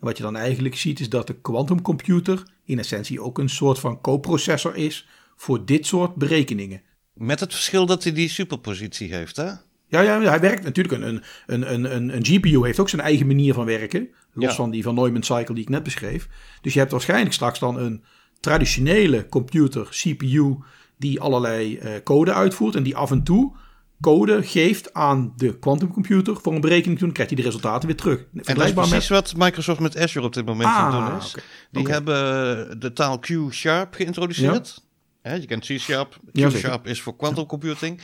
[0.00, 3.78] En wat je dan eigenlijk ziet is dat de quantumcomputer in essentie ook een soort
[3.78, 6.82] van coprocessor is voor dit soort berekeningen.
[7.14, 9.50] Met het verschil dat hij die superpositie heeft, hè?
[9.90, 11.02] Ja, ja, hij werkt natuurlijk.
[11.02, 14.08] Een, een, een, een, een GPU heeft ook zijn eigen manier van werken.
[14.32, 14.54] Los Ja.
[14.54, 16.28] van die van Neumann cycle die ik net beschreef.
[16.60, 18.04] Dus je hebt waarschijnlijk straks dan een
[18.40, 20.56] traditionele computer, CPU,
[20.98, 22.74] die allerlei eh, code uitvoert.
[22.74, 23.56] En die af en toe
[24.00, 26.98] code geeft aan de quantumcomputer voor een berekening.
[26.98, 28.18] Toen krijgt hij de resultaten weer terug.
[28.18, 29.08] En dat is precies met...
[29.08, 31.34] wat Microsoft met Azure op dit moment aan het Ah, doen is.
[31.70, 34.86] Die hebben de taal Q-sharp geïntroduceerd.
[35.22, 36.18] Je kent C-sharp.
[36.32, 38.00] Ja, Q-sharp is voor quantum computing.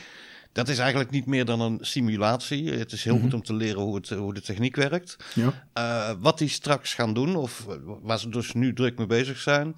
[0.52, 2.72] Dat is eigenlijk niet meer dan een simulatie.
[2.72, 5.16] Het is heel goed om te leren hoe, het, hoe de techniek werkt.
[5.34, 5.66] Ja.
[5.72, 9.38] Eh, wat die straks gaan doen, of eh, waar ze dus nu druk mee bezig
[9.38, 9.76] zijn,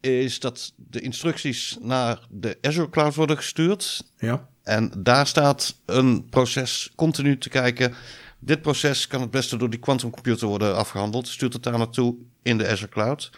[0.00, 4.04] is dat de instructies naar de Azure Cloud worden gestuurd.
[4.18, 4.48] Ja.
[4.62, 7.94] En daar staat een proces continu te kijken.
[8.38, 11.28] Dit proces kan het beste door die quantumcomputer worden afgehandeld.
[11.28, 13.30] Stuurt het daar naartoe in de Azure Cloud.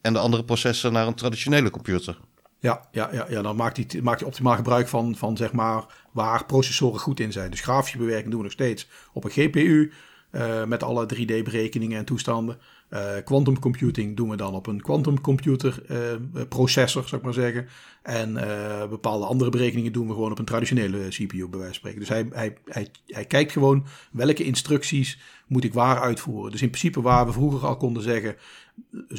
[0.00, 2.18] En de andere processen naar een traditionele computer.
[2.58, 5.84] Ja, ja, ja, ja, dan maakt hij, maakt hij optimaal gebruik van, van zeg maar
[6.12, 7.50] waar processoren goed in zijn.
[7.50, 9.92] Dus grafische bewerking doen we nog steeds op een GPU
[10.30, 12.58] eh, met alle 3D-berekeningen en toestanden.
[12.88, 15.98] Eh quantum computing doen we dan op een quantum computer eh,
[16.48, 17.66] processor, zou ik maar zeggen.
[18.02, 21.74] En eh, bepaalde andere berekeningen doen we gewoon op een traditionele CPU, bij wijze van
[21.74, 22.00] spreken.
[22.00, 26.50] Dus hij, hij, hij, hij kijkt gewoon welke instructies moet ik waar uitvoeren.
[26.52, 28.36] Dus in principe waar we vroeger al konden zeggen,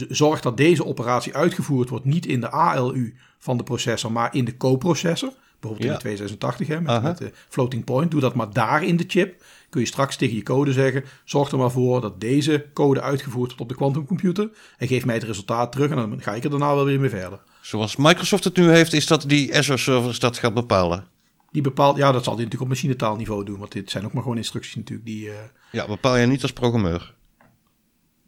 [0.10, 4.46] zorg dat deze operatie uitgevoerd wordt niet in de ALU van de processor, maar in
[4.46, 5.34] de coprocessor.
[5.60, 6.10] Bijvoorbeeld Ja.
[6.10, 8.12] in de 286 hè, met, met de floating point.
[8.12, 9.44] Doe dat maar daar in de chip.
[9.70, 13.48] Kun je straks tegen je code zeggen, zorg er maar voor dat deze code uitgevoerd
[13.50, 14.50] wordt op de quantumcomputer.
[14.78, 17.10] En geef mij het resultaat terug en dan ga ik er daarna wel weer mee
[17.10, 17.40] verder.
[17.62, 21.08] Zoals Microsoft het nu heeft, is dat die Azure servers dat gaat bepalen.
[21.52, 23.60] Die bepaalt, ja, dat zal hij natuurlijk op machinetaalniveau doen.
[23.60, 25.30] Want dit zijn ook maar gewoon instructies natuurlijk die...
[25.30, 25.36] eh,
[25.72, 27.16] Ja, bepaal je niet als programmeur.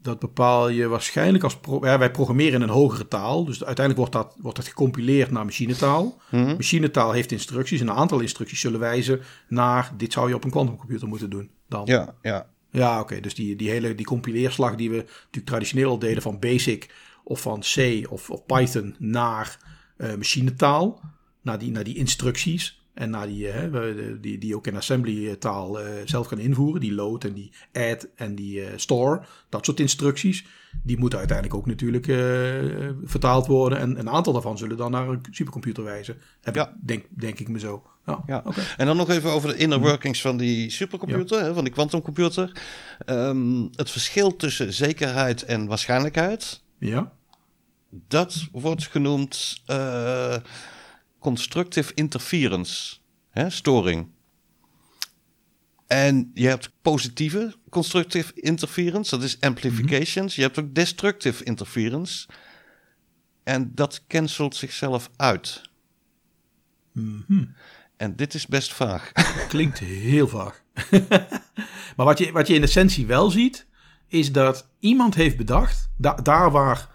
[0.02, 1.56] Dat bepaal je waarschijnlijk als.
[1.56, 3.44] Pro ja, wij programmeren in een hogere taal.
[3.44, 6.20] Dus uiteindelijk wordt dat, wordt dat gecompileerd naar machinetaal.
[6.30, 6.46] Mhm.
[6.46, 7.80] Machinetaal heeft instructies.
[7.80, 9.92] En een aantal instructies zullen wijzen naar.
[9.96, 11.50] Dit zou je op een quantumcomputer moeten doen.
[11.68, 11.82] Dan.
[11.84, 12.46] Ja, ja.
[12.70, 13.20] Ja, oké.
[13.20, 16.94] Dus die, die hele die compileerslag die we natuurlijk traditioneel al deden van Basic
[17.24, 19.58] of van C of, of Python naar
[19.96, 21.00] eh, machinetaal.
[21.42, 22.79] Naar die, naar die instructies.
[22.94, 26.80] En naar die, eh, die, die ook in assembly taal eh, zelf gaan invoeren.
[26.80, 29.22] Die load en die add en die eh, store.
[29.48, 30.44] Dat soort instructies.
[30.82, 32.04] Die moeten uiteindelijk ook natuurlijk
[33.04, 33.78] vertaald worden.
[33.78, 36.16] En een aantal daarvan zullen dan naar een supercomputer wijzen.
[36.40, 36.68] Heb Ja.
[36.68, 37.82] ik, denk, denk ik me zo.
[38.06, 38.44] Ja, Ja.
[38.76, 42.52] En dan nog even over de inner workings van die supercomputer, hè, van die quantumcomputer.
[43.06, 47.12] Ehm, het verschil tussen zekerheid en waarschijnlijkheid, Ja.
[48.08, 49.62] dat wordt genoemd
[51.20, 52.96] constructive interference,
[53.30, 54.08] hè, storing.
[55.86, 60.34] En je hebt positieve constructive interference, dat is amplifications.
[60.34, 62.28] Je hebt ook destructive interference.
[63.42, 65.62] En dat cancelt zichzelf uit.
[66.92, 67.44] Mhm.
[67.96, 69.12] En dit is best vaag.
[69.48, 70.62] Klinkt heel vaag.
[71.96, 73.66] maar wat je, wat je in essentie wel ziet,
[74.06, 76.88] is dat iemand heeft bedacht, da- daar, waar,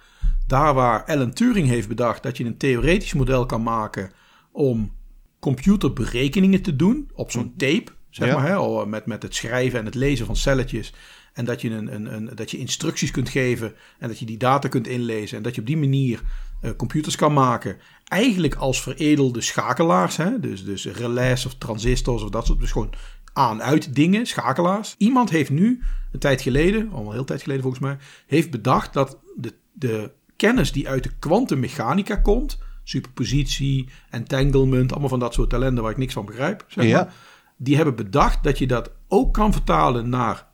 [0.48, 4.12] daar waar Alan Turing heeft bedacht dat je een theoretisch model kan maken
[4.52, 4.94] om
[5.40, 8.36] computerberekeningen te doen op zo'n tape, zeg Ja.
[8.36, 10.94] maar, hè, al met, met het schrijven en het lezen van celletjes.
[11.34, 14.38] En dat je, een, een, een, dat je instructies kunt geven en dat je die
[14.38, 15.38] data kunt inlezen.
[15.38, 16.22] En dat je op die manier
[16.62, 17.78] eh, computers kan maken.
[18.04, 20.18] Eigenlijk als veredelde schakelaars.
[20.18, 20.40] Hè?
[20.40, 22.60] Dus, dus relais of transistors of dat soort.
[22.60, 22.94] Dus gewoon
[23.34, 24.96] aan-uit dingen, schakelaars.
[24.98, 25.82] Iemand heeft nu,
[26.12, 30.12] een tijd geleden, al een heel tijd geleden volgens mij, heeft bedacht dat de, de
[30.36, 35.98] kennis die uit de kwantummechanica komt, superpositie, entanglement, allemaal van dat soort ellende waar ik
[35.98, 36.96] niks van begrijp, zeg Ja.
[36.98, 37.14] maar,
[37.58, 40.48] die hebben bedacht dat je dat ook kan vertalen naar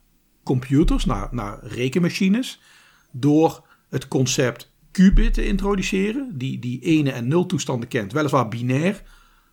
[0.44, 2.60] computers, naar, naar rekenmachines,
[3.10, 9.02] door het concept qubit te introduceren, die, die ene en nul toestanden kent, weliswaar binair,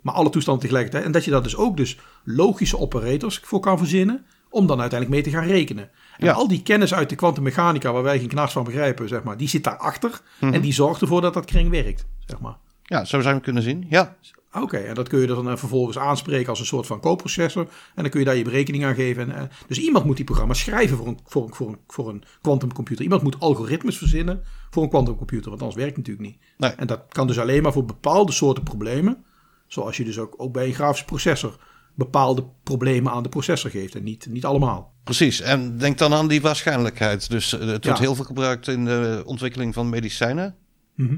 [0.02, 1.06] maar alle toestanden tegelijkertijd.
[1.06, 5.22] En dat je daar dus ook dus logische operators voor kan verzinnen, om dan uiteindelijk
[5.24, 5.90] mee te gaan rekenen.
[6.20, 6.32] En Ja.
[6.34, 9.48] al die kennis uit de kwantummechanica, waar wij geen knars van begrijpen, zeg maar, die
[9.48, 10.22] zit daarachter.
[10.40, 12.58] En die zorgt ervoor dat dat kring werkt, zeg maar.
[12.84, 13.86] Ja, zo zou je hem kunnen zien.
[13.90, 14.16] Ja,
[14.54, 17.62] Oké, en dat kun je dan eh, vervolgens aanspreken als een soort van coprocessor.
[17.96, 19.32] En dan kun je daar je berekening aan geven.
[19.32, 22.10] En, eh, dus iemand moet die programma's schrijven voor een, voor, een- voor, een, voor
[22.10, 23.04] een quantumcomputer.
[23.04, 25.50] Iemand moet algoritmes verzinnen voor een quantumcomputer.
[25.50, 26.46] Want anders werkt het natuurlijk niet.
[26.58, 26.72] Nee.
[26.72, 29.24] En dat kan dus alleen maar voor bepaalde soorten problemen.
[29.68, 31.58] Zoals je dus ook, ook bij een grafische processor
[31.96, 33.96] bepaalde problemen aan de processor geeft.
[33.96, 34.94] En niet, niet allemaal.
[35.04, 35.42] precies.
[35.42, 37.30] En denk dan aan die waarschijnlijkheid.
[37.30, 38.00] Dus eh, het wordt Ja.
[38.00, 40.56] heel veel gebruikt in de ontwikkeling van medicijnen.
[40.96, 41.18] Mhm.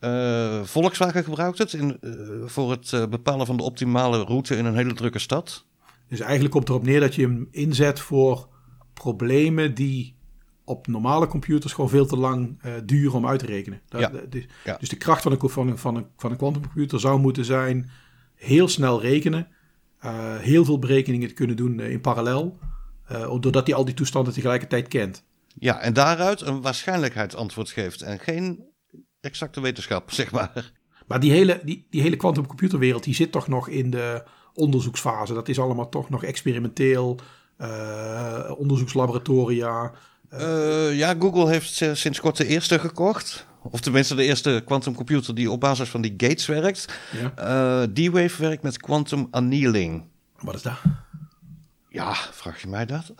[0.00, 2.10] Eh, Volkswagen gebruikt het in, eh,
[2.44, 5.64] voor het bepalen van de optimale route in een hele drukke stad.
[6.08, 8.48] Dus eigenlijk komt erop neer dat je hem inzet voor
[8.94, 10.16] problemen die
[10.64, 13.80] op normale computers gewoon veel te lang eh, duren om uit te rekenen.
[13.88, 14.08] Dat- Ja.
[14.08, 14.76] dat- dus, Ja.
[14.80, 17.90] dus de kracht van een, van, een, van, een, van een quantumcomputer zou moeten zijn
[18.34, 19.48] heel snel rekenen,
[20.40, 22.58] heel veel berekeningen te kunnen doen eh, in parallel,
[23.06, 25.24] eh, doordat hij al die toestanden tegelijkertijd kent.
[25.58, 28.02] Ja, en daaruit een waarschijnlijkheidsantwoord geeft.
[28.02, 28.64] En geen
[29.20, 30.72] exacte wetenschap, zeg maar.
[31.06, 32.16] Maar die hele, die, die hele
[33.04, 34.24] die zit toch nog in de
[34.54, 35.34] onderzoeksfase.
[35.34, 37.20] Dat is allemaal toch nog experimenteel,
[37.56, 39.92] eh, onderzoekslaboratoria.
[40.28, 43.46] Eh, ja, Google heeft eh, sinds kort de eerste gekocht.
[43.62, 46.98] Of tenminste de eerste quantumcomputer die op basis van die gates werkt.
[47.20, 47.32] Ja.
[47.34, 50.04] Eh, D-Wave werkt met quantum annealing.
[50.38, 50.78] Wat is dat?
[51.88, 53.12] Ja, vraag je mij dat?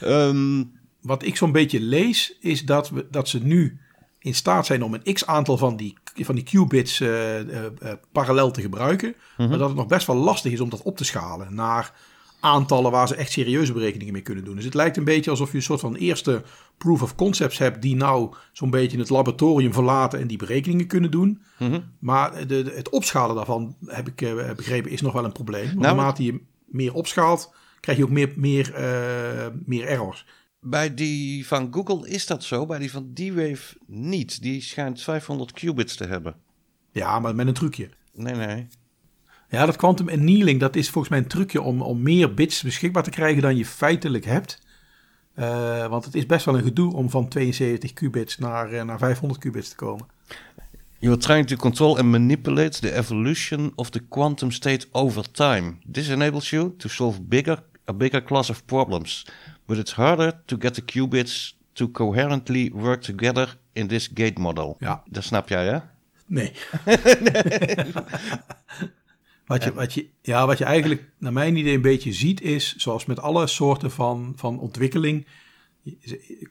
[0.00, 0.64] Ehm,
[1.00, 3.80] wat ik zo'n beetje lees, is dat, we, dat ze nu
[4.18, 7.72] in staat zijn om een x aantal van die, van die qubits eh, eh,
[8.12, 9.14] parallel te gebruiken.
[9.36, 11.92] Maar dat het nog best wel lastig is om dat op te schalen naar
[12.44, 14.54] aantallen waar ze echt serieuze berekeningen mee kunnen doen.
[14.54, 16.42] Dus het lijkt een beetje alsof je een soort van eerste
[16.78, 21.10] proof of concepts hebt die nou zo'n beetje het laboratorium verlaten en die berekeningen kunnen
[21.10, 21.42] doen.
[21.98, 25.64] Maar de, de- het opschalen daarvan, heb ik eh, begrepen, is nog wel een probleem.
[25.64, 30.26] Want Nou, naarmate je meer opschaalt, krijg je ook meer, meer, eh, meer errors.
[30.60, 34.42] bij die van Google is dat zo, bij die van D-Wave niet.
[34.42, 36.34] Die schijnt 500 qubits te hebben.
[36.92, 37.88] Ja, maar met een trucje.
[38.14, 38.66] Nee, nee.
[39.48, 43.02] Ja, dat quantum annealing, dat is volgens mij een trucje om, om meer bits beschikbaar
[43.02, 44.62] te krijgen dan je feitelijk hebt.
[45.34, 48.98] Eh, want het is best wel een gedoe om van 72 qubits naar, eh, naar
[48.98, 50.06] 500 qubits te komen.
[50.98, 55.74] You are trying to control and manipulate the evolution of the quantum state over time.
[55.92, 59.26] This enables you to solve bigger, a bigger class of problems.
[59.66, 64.76] But it's harder to get the qubits to coherently work together in this gate model.
[64.78, 65.02] Ja.
[65.10, 65.78] Dat snap jij, hè?
[66.26, 66.52] Nee.
[69.46, 72.76] wat, je, wat, je, ja, wat je eigenlijk naar mijn idee een beetje ziet is,
[72.76, 75.26] zoals met alle soorten van, van ontwikkeling,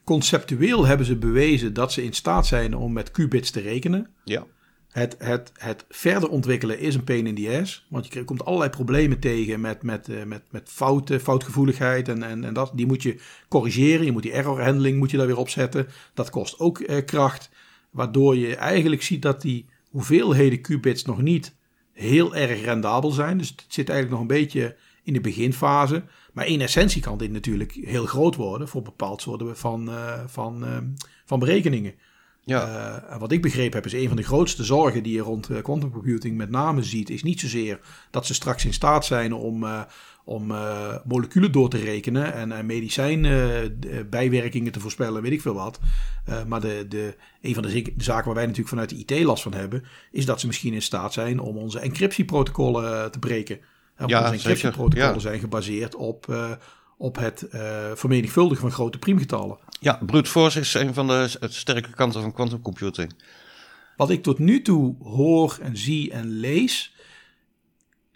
[0.03, 4.09] conceptueel hebben ze bewezen dat ze in staat zijn om met qubits te rekenen.
[4.23, 4.45] Ja.
[4.89, 7.85] Het, het, het verder ontwikkelen is een pain in the ass.
[7.89, 12.43] Want je komt allerlei problemen tegen met, met, eh, met, met fouten, foutgevoeligheid en, en,
[12.43, 12.71] en dat.
[12.75, 14.05] Die moet je corrigeren.
[14.05, 15.87] Je moet die error handling moet je daar weer opzetten.
[16.13, 17.49] Dat kost ook eh, kracht.
[17.89, 21.55] Waardoor je eigenlijk ziet dat die hoeveelheden qubits nog niet
[21.93, 23.37] heel erg rendabel zijn.
[23.37, 26.03] Dus het zit eigenlijk nog een beetje in de beginfase.
[26.33, 30.65] Maar in essentie kan dit natuurlijk heel groot worden voor bepaald soorten van, eh, van,
[30.65, 30.77] eh,
[31.25, 31.93] van berekeningen.
[32.45, 32.97] Ja.
[33.09, 35.91] Eh, wat ik begrepen heb, is een van de grootste zorgen die je rond quantum
[35.91, 37.79] computing met name ziet, is niet zozeer
[38.11, 39.65] dat ze straks in staat zijn om,
[40.24, 45.80] om eh, moleculen door te rekenen en, en medicijnbijwerkingen te voorspellen, weet ik veel wat.
[46.26, 49.43] Eh, maar de, de, een van de, zaken waar wij natuurlijk vanuit de IT last
[49.43, 53.59] van hebben, is dat ze misschien in staat zijn om onze encryptieprotocollen eh, te breken.
[53.95, 55.19] En Ja, onze encryptieprotocollen ja.
[55.19, 56.51] zijn gebaseerd op, eh,
[56.97, 59.57] op het eh, vermenigvuldigen van grote priemgetallen.
[59.80, 63.13] ja, brute force is een van de sterke kanten van quantum computing.
[63.97, 66.92] Wat ik tot nu toe hoor en zie en lees,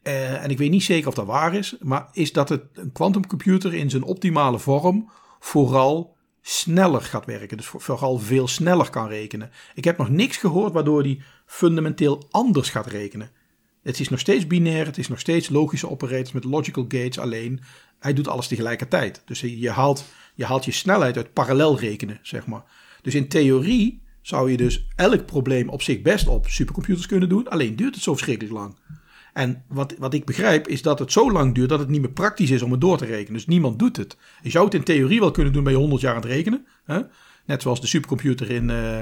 [0.08, 2.91] eh, en ik weet niet zeker of dat waar is, maar is dat het een
[2.91, 7.58] quantumcomputer in zijn optimale vorm vooral sneller gaat werken.
[7.58, 9.51] Dus voor- vooral veel sneller kan rekenen.
[9.76, 13.32] Ik heb nog niks gehoord waardoor die fundamenteel anders gaat rekenen.
[13.84, 17.20] Het is nog steeds binair, het is nog steeds logische operators met logical gates.
[17.20, 17.62] Alleen,
[17.99, 19.22] hij doet alles tegelijkertijd.
[19.26, 20.05] Dus je haalt
[20.36, 22.64] je, haalt je snelheid uit parallel rekenen, zeg maar.
[23.01, 27.47] Dus in theorie zou je dus elk probleem op zich best op supercomputers kunnen doen.
[27.47, 28.76] Alleen duurt het zo verschrikkelijk lang.
[29.38, 32.09] En wat, wat ik begrijp is dat het zo lang duurt dat het niet meer
[32.09, 33.33] praktisch is om het door te rekenen.
[33.33, 34.17] Dus niemand doet het.
[34.41, 36.65] Je zou het in theorie wel kunnen doen bij je 100 jaar aan het rekenen.
[36.85, 36.99] Hè?
[37.45, 38.99] Net zoals de supercomputer in uh,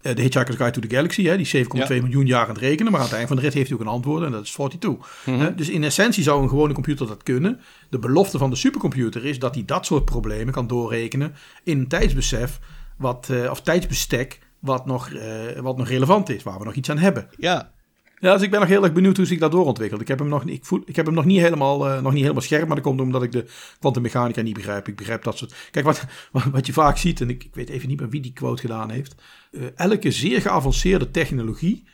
[0.00, 1.24] The Hitchhiker's Guide to the Galaxy.
[1.24, 1.36] Hè?
[1.36, 2.92] Die 7,2 miljoen jaar aan het rekenen.
[2.92, 4.50] Maar aan het eind van de rit heeft hij ook een antwoord en dat is
[4.50, 5.24] 42.
[5.26, 7.60] Mm Dus in essentie zou een gewone computer dat kunnen.
[7.90, 11.34] De belofte van de supercomputer is dat hij dat soort problemen kan doorrekenen
[11.64, 12.60] in een tijdsbesef
[12.96, 15.22] wat, uh, of tijdsbestek wat nog, uh,
[15.60, 17.28] wat nog relevant is, waar we nog iets aan hebben.
[17.36, 17.72] Ja,
[18.20, 20.00] ja, dus ik ben nog heel erg benieuwd hoe zich dat doorontwikkelt.
[20.00, 22.22] Ik heb hem nog, ik voel, ik heb hem nog, niet helemaal, uh, nog niet
[22.22, 23.44] helemaal scherp, maar dat komt omdat ik de
[23.78, 24.88] kwantummechanica niet begrijp.
[24.88, 25.54] Ik begrijp dat soort...
[25.70, 26.04] Kijk, wat,
[26.52, 29.14] wat je vaak ziet, en ik, weet even niet meer wie die quote gedaan heeft.
[29.50, 31.84] Uh, elke zeer geavanceerde technologie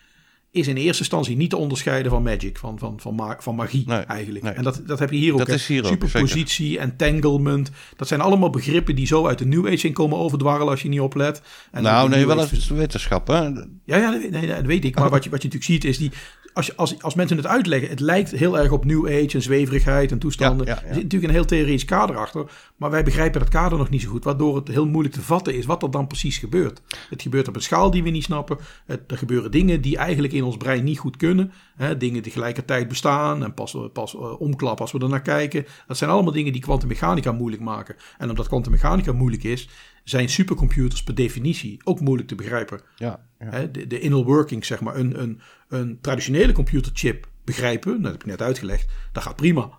[0.55, 3.85] is in eerste instantie niet te onderscheiden van magic, van, van, van, ma van magie
[3.87, 4.45] nee, eigenlijk.
[4.45, 4.53] Nee.
[4.53, 5.39] En dat, dat heb je hier ook.
[5.39, 7.71] Dat is hier Superpositie, entanglement.
[7.97, 10.89] Dat zijn allemaal begrippen die zo uit de New Age in komen overdwarrelen als je
[10.89, 11.43] niet oplet.
[11.71, 13.35] En nou, nee, wel eens wetenschap, hè?
[13.35, 14.95] Ja, ja nee, nee, dat weet ik.
[14.99, 16.11] Maar wat je, wat je natuurlijk ziet is die
[16.55, 19.43] als, je, als, als mensen het uitleggen, het lijkt heel erg op New Age en
[19.43, 20.67] zweverigheid en toestanden.
[20.67, 20.89] Ja, ja, ja.
[20.89, 22.51] Er zit natuurlijk een heel theoretisch kader achter.
[22.77, 24.25] Maar wij begrijpen dat kader nog niet zo goed.
[24.25, 26.83] Waardoor het heel moeilijk te vatten is wat er dan precies gebeurt.
[27.11, 28.59] Het gebeurt op een schaal die we niet snappen.
[28.87, 31.53] Het, er gebeuren dingen die eigenlijk in ons brein niet goed kunnen.
[31.76, 35.66] Hè, dingen die tegelijkertijd bestaan en pas, pas uh, omklappen als we er naar kijken.
[35.86, 37.97] Dat zijn allemaal dingen die kwantummechanica moeilijk maken.
[38.18, 39.68] En omdat kwantummechanica moeilijk is,
[40.05, 42.80] zijn supercomputers per definitie ook moeilijk te begrijpen.
[42.97, 43.47] Ja, ja.
[43.51, 48.20] Hè, de, de inner workings, zeg maar, een, een, een traditionele computerchip begrijpen, dat heb
[48.20, 49.70] ik net uitgelegd, dat gaat prima.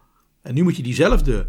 [0.42, 1.48] En nu moet je diezelfde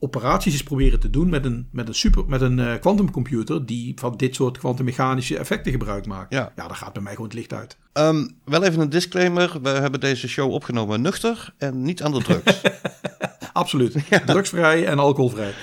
[0.00, 4.16] operaties eens proberen te doen met een, met een, super, met een quantumcomputer die van
[4.16, 6.32] dit soort kwantummechanische effecten gebruik maakt.
[6.32, 6.52] Ja.
[6.56, 7.76] ja, daar gaat bij mij gewoon het licht uit.
[7.92, 9.58] Um, wel even een disclaimer.
[9.62, 12.60] We hebben deze show opgenomen nuchter en niet aan de drugs.
[13.52, 13.96] Absoluut.
[14.08, 14.18] Ja.
[14.18, 15.54] Drugsvrij en alcoholvrij.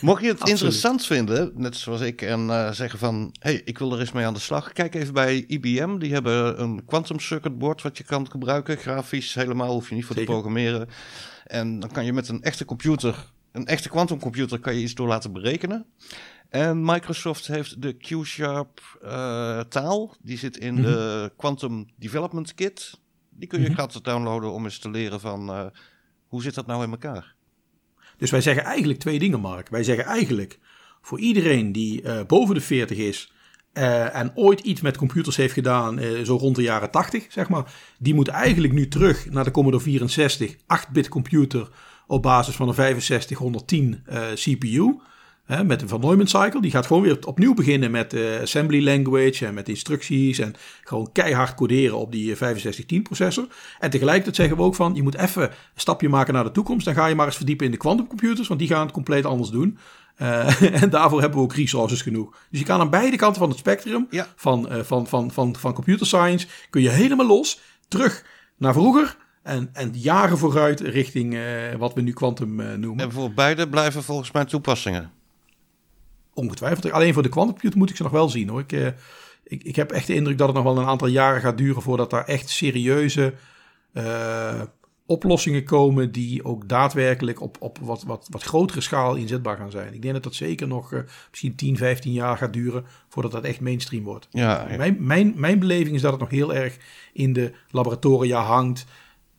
[0.00, 3.34] Mocht je het interessant vinden, net zoals ik, en uh, zeggen van...
[3.38, 4.72] hey, ik wil er eens mee aan de slag.
[4.72, 5.98] Kijk even bij IBM.
[5.98, 8.76] Die hebben een quantum circuit board wat je kan gebruiken.
[8.76, 10.34] Grafisch helemaal, hoef je niet voor Zeker.
[10.34, 10.88] te programmeren.
[11.46, 13.14] En dan kan je met een echte computer...
[13.52, 15.86] Een echte quantumcomputer kan je iets door laten berekenen.
[16.48, 20.16] En Microsoft heeft de Q-Sharp uh, taal.
[20.22, 20.92] Die zit in mm -hmm.
[20.92, 23.00] de Quantum Development Kit.
[23.30, 23.80] Die kun je mm -hmm.
[23.80, 25.50] gratis downloaden om eens te leren van...
[25.50, 25.66] Uh,
[26.26, 27.34] hoe zit dat nou in elkaar?
[28.16, 29.68] Dus wij zeggen eigenlijk twee dingen, Mark.
[29.68, 30.58] Wij zeggen eigenlijk
[31.00, 33.32] voor iedereen die uh, boven de 40 is
[33.72, 38.14] en ooit iets met computers heeft gedaan, zo rond de jaren 80, zeg maar, die
[38.14, 41.68] moet eigenlijk nu terug naar de Commodore 64 8-bit computer
[42.10, 44.04] op basis van een 6510
[44.34, 45.00] CPU.
[45.44, 46.60] Hè, met een Van Neumann cycle.
[46.60, 50.38] Die gaat gewoon weer opnieuw beginnen met uh, assembly language en met instructies.
[50.38, 50.54] En
[50.84, 53.46] gewoon keihard coderen op die 6510 processor.
[53.78, 56.84] En tegelijkertijd zeggen we ook van, je moet even een stapje maken naar de toekomst.
[56.84, 59.50] Dan ga je maar eens verdiepen in de quantumcomputers, want die gaan het compleet anders
[59.50, 59.78] doen.
[60.22, 62.36] Uh, en daarvoor hebben we ook resources genoeg.
[62.50, 64.26] Dus je kan aan beide kanten van het spectrum ja.
[64.36, 68.24] van, van, van, van, van computer science, kun je helemaal los terug
[68.56, 69.16] naar vroeger.
[69.42, 71.38] En, en jaren vooruit richting
[71.78, 73.04] wat we nu quantum noemen.
[73.04, 75.10] En voor beide blijven volgens mij toepassingen.
[76.34, 76.92] Ongetwijfeld.
[76.92, 78.60] Alleen voor de quantumcomputer moet ik ze nog wel zien hoor.
[78.60, 78.86] Ik, uh,
[79.44, 81.82] ik, ik heb echt de indruk dat het nog wel een aantal jaren gaat duren
[81.82, 83.34] voordat daar echt serieuze
[85.10, 89.94] oplossingen komen die ook daadwerkelijk op, op wat, wat, wat grotere schaal inzetbaar gaan zijn.
[89.94, 93.44] Ik denk dat dat zeker nog uh, misschien 10, 15 jaar gaat duren voordat dat
[93.44, 94.28] echt mainstream wordt.
[94.30, 94.76] Ja, ja.
[94.76, 96.76] Mijn, mijn, mijn beleving is dat het nog heel erg
[97.12, 98.86] in de laboratoria hangt.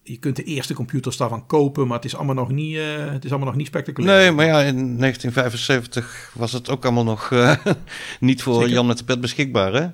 [0.04, 3.24] Je kunt de eerste computers daarvan kopen, maar het is allemaal nog niet, uh, het
[3.26, 4.20] is allemaal nog niet spectaculair.
[4.22, 7.56] Nee, maar ja, in 1975 was het ook allemaal nog uh,
[8.20, 8.70] niet voor Zeker.
[8.70, 9.88] Jan met de pet beschikbaar, hè?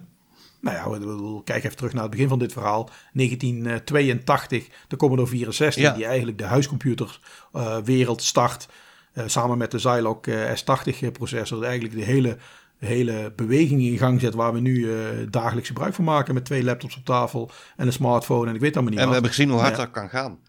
[0.61, 2.89] Nou ja, kijk even terug naar het begin van dit verhaal.
[3.13, 5.91] 1982, de Commodore 64, Ja.
[5.93, 8.67] die eigenlijk de huiscomputerwereld start.
[9.13, 11.63] eh, samen met de Zilog eh, S80 processor.
[11.63, 12.37] Eigenlijk de hele,
[12.77, 14.99] hele beweging in gang zet waar we nu eh,
[15.29, 16.33] dagelijks gebruik van maken.
[16.33, 19.13] Met twee laptops op tafel en een smartphone en ik weet allemaal niet En we
[19.13, 19.21] wat.
[19.21, 19.83] hebben gezien hoe hard Ja.
[19.83, 20.39] dat kan gaan.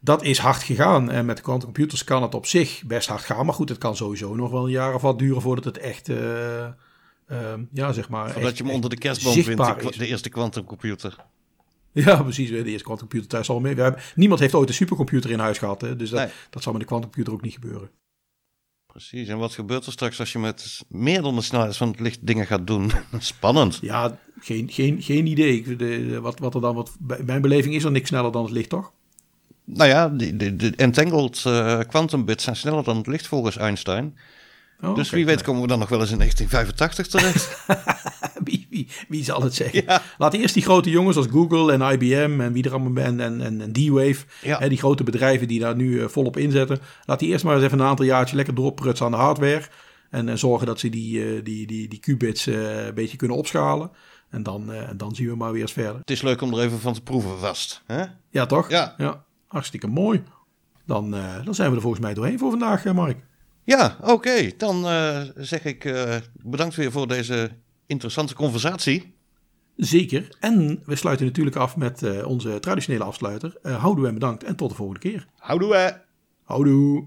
[0.00, 1.10] Dat is hard gegaan.
[1.10, 3.44] En met de quantumcomputers kan het op zich best hard gaan.
[3.44, 6.08] Maar goed, het kan sowieso nog wel een jaar of wat duren voordat het echt...
[6.08, 6.70] eh, eh,
[7.72, 8.24] ja, zeg maar.
[8.30, 11.16] Voordat echt- je hem onder de kerstboom vindt, de, de eerste quantumcomputer.
[11.92, 12.48] Ja, precies.
[12.50, 13.74] De eerste quantumcomputer thuis al mee.
[13.74, 15.80] We hebben, niemand heeft ooit een supercomputer in huis gehad.
[15.80, 15.96] Hè?
[15.96, 16.28] Dus dat, Nee.
[16.50, 17.90] dat zal met de quantumcomputer ook niet gebeuren.
[18.98, 22.00] Precies, en wat gebeurt er straks als je met meer dan de snelheid van het
[22.00, 22.90] licht dingen gaat doen?
[23.18, 23.78] Spannend.
[23.82, 25.56] Ja, geen, geen, geen idee.
[25.56, 28.32] Ik- De, de- wat, wat er dan, wat, bij mijn beleving is er niks sneller
[28.32, 28.92] dan het licht, toch?
[29.64, 33.56] Nou ja, de, de, de entangled eh, quantum bits zijn sneller dan het licht volgens
[33.56, 34.18] Einstein.
[34.82, 37.64] Oh, dus wie weet komen we dan nog wel eens in 1985 terecht.
[38.48, 39.82] wie, wie wie, zal het zeggen?
[39.86, 40.02] Ja.
[40.18, 43.40] Laat eerst die grote jongens als Google en IBM en wie er allemaal en, en,
[43.40, 44.58] en, en D-Wave, Ja.
[44.58, 47.64] hè, die grote bedrijven die daar nu eh, volop inzetten, laat die eerst maar eens
[47.64, 49.62] even een aantal jaartjes lekker doorprutsen aan de hardware.
[50.10, 53.90] En, eh, zorgen dat ze die, eh, die, die, die qubits een beetje kunnen opschalen.
[54.30, 55.96] En dan, en dan zien we maar weer eens verder.
[56.00, 57.82] Het is leuk om er even van te proeven vast.
[57.86, 58.04] Hè?
[58.30, 58.70] Ja, toch?
[58.70, 59.24] Ja.
[59.46, 60.22] hartstikke mooi.
[60.86, 61.10] Dan,
[61.44, 63.26] dan zijn we er volgens mij doorheen voor vandaag, Mark.
[63.68, 64.50] Ja, oké.
[64.56, 67.50] Dan eh, zeg ik eh, bedankt weer voor deze
[67.86, 69.14] interessante conversatie.
[69.76, 70.36] Zeker.
[70.40, 73.56] En we sluiten natuurlijk af met eh, onze traditionele afsluiter.
[73.62, 75.26] Houdoe en bedankt en tot de volgende keer.
[75.38, 76.00] Houdoe!
[76.44, 77.06] Houdoe.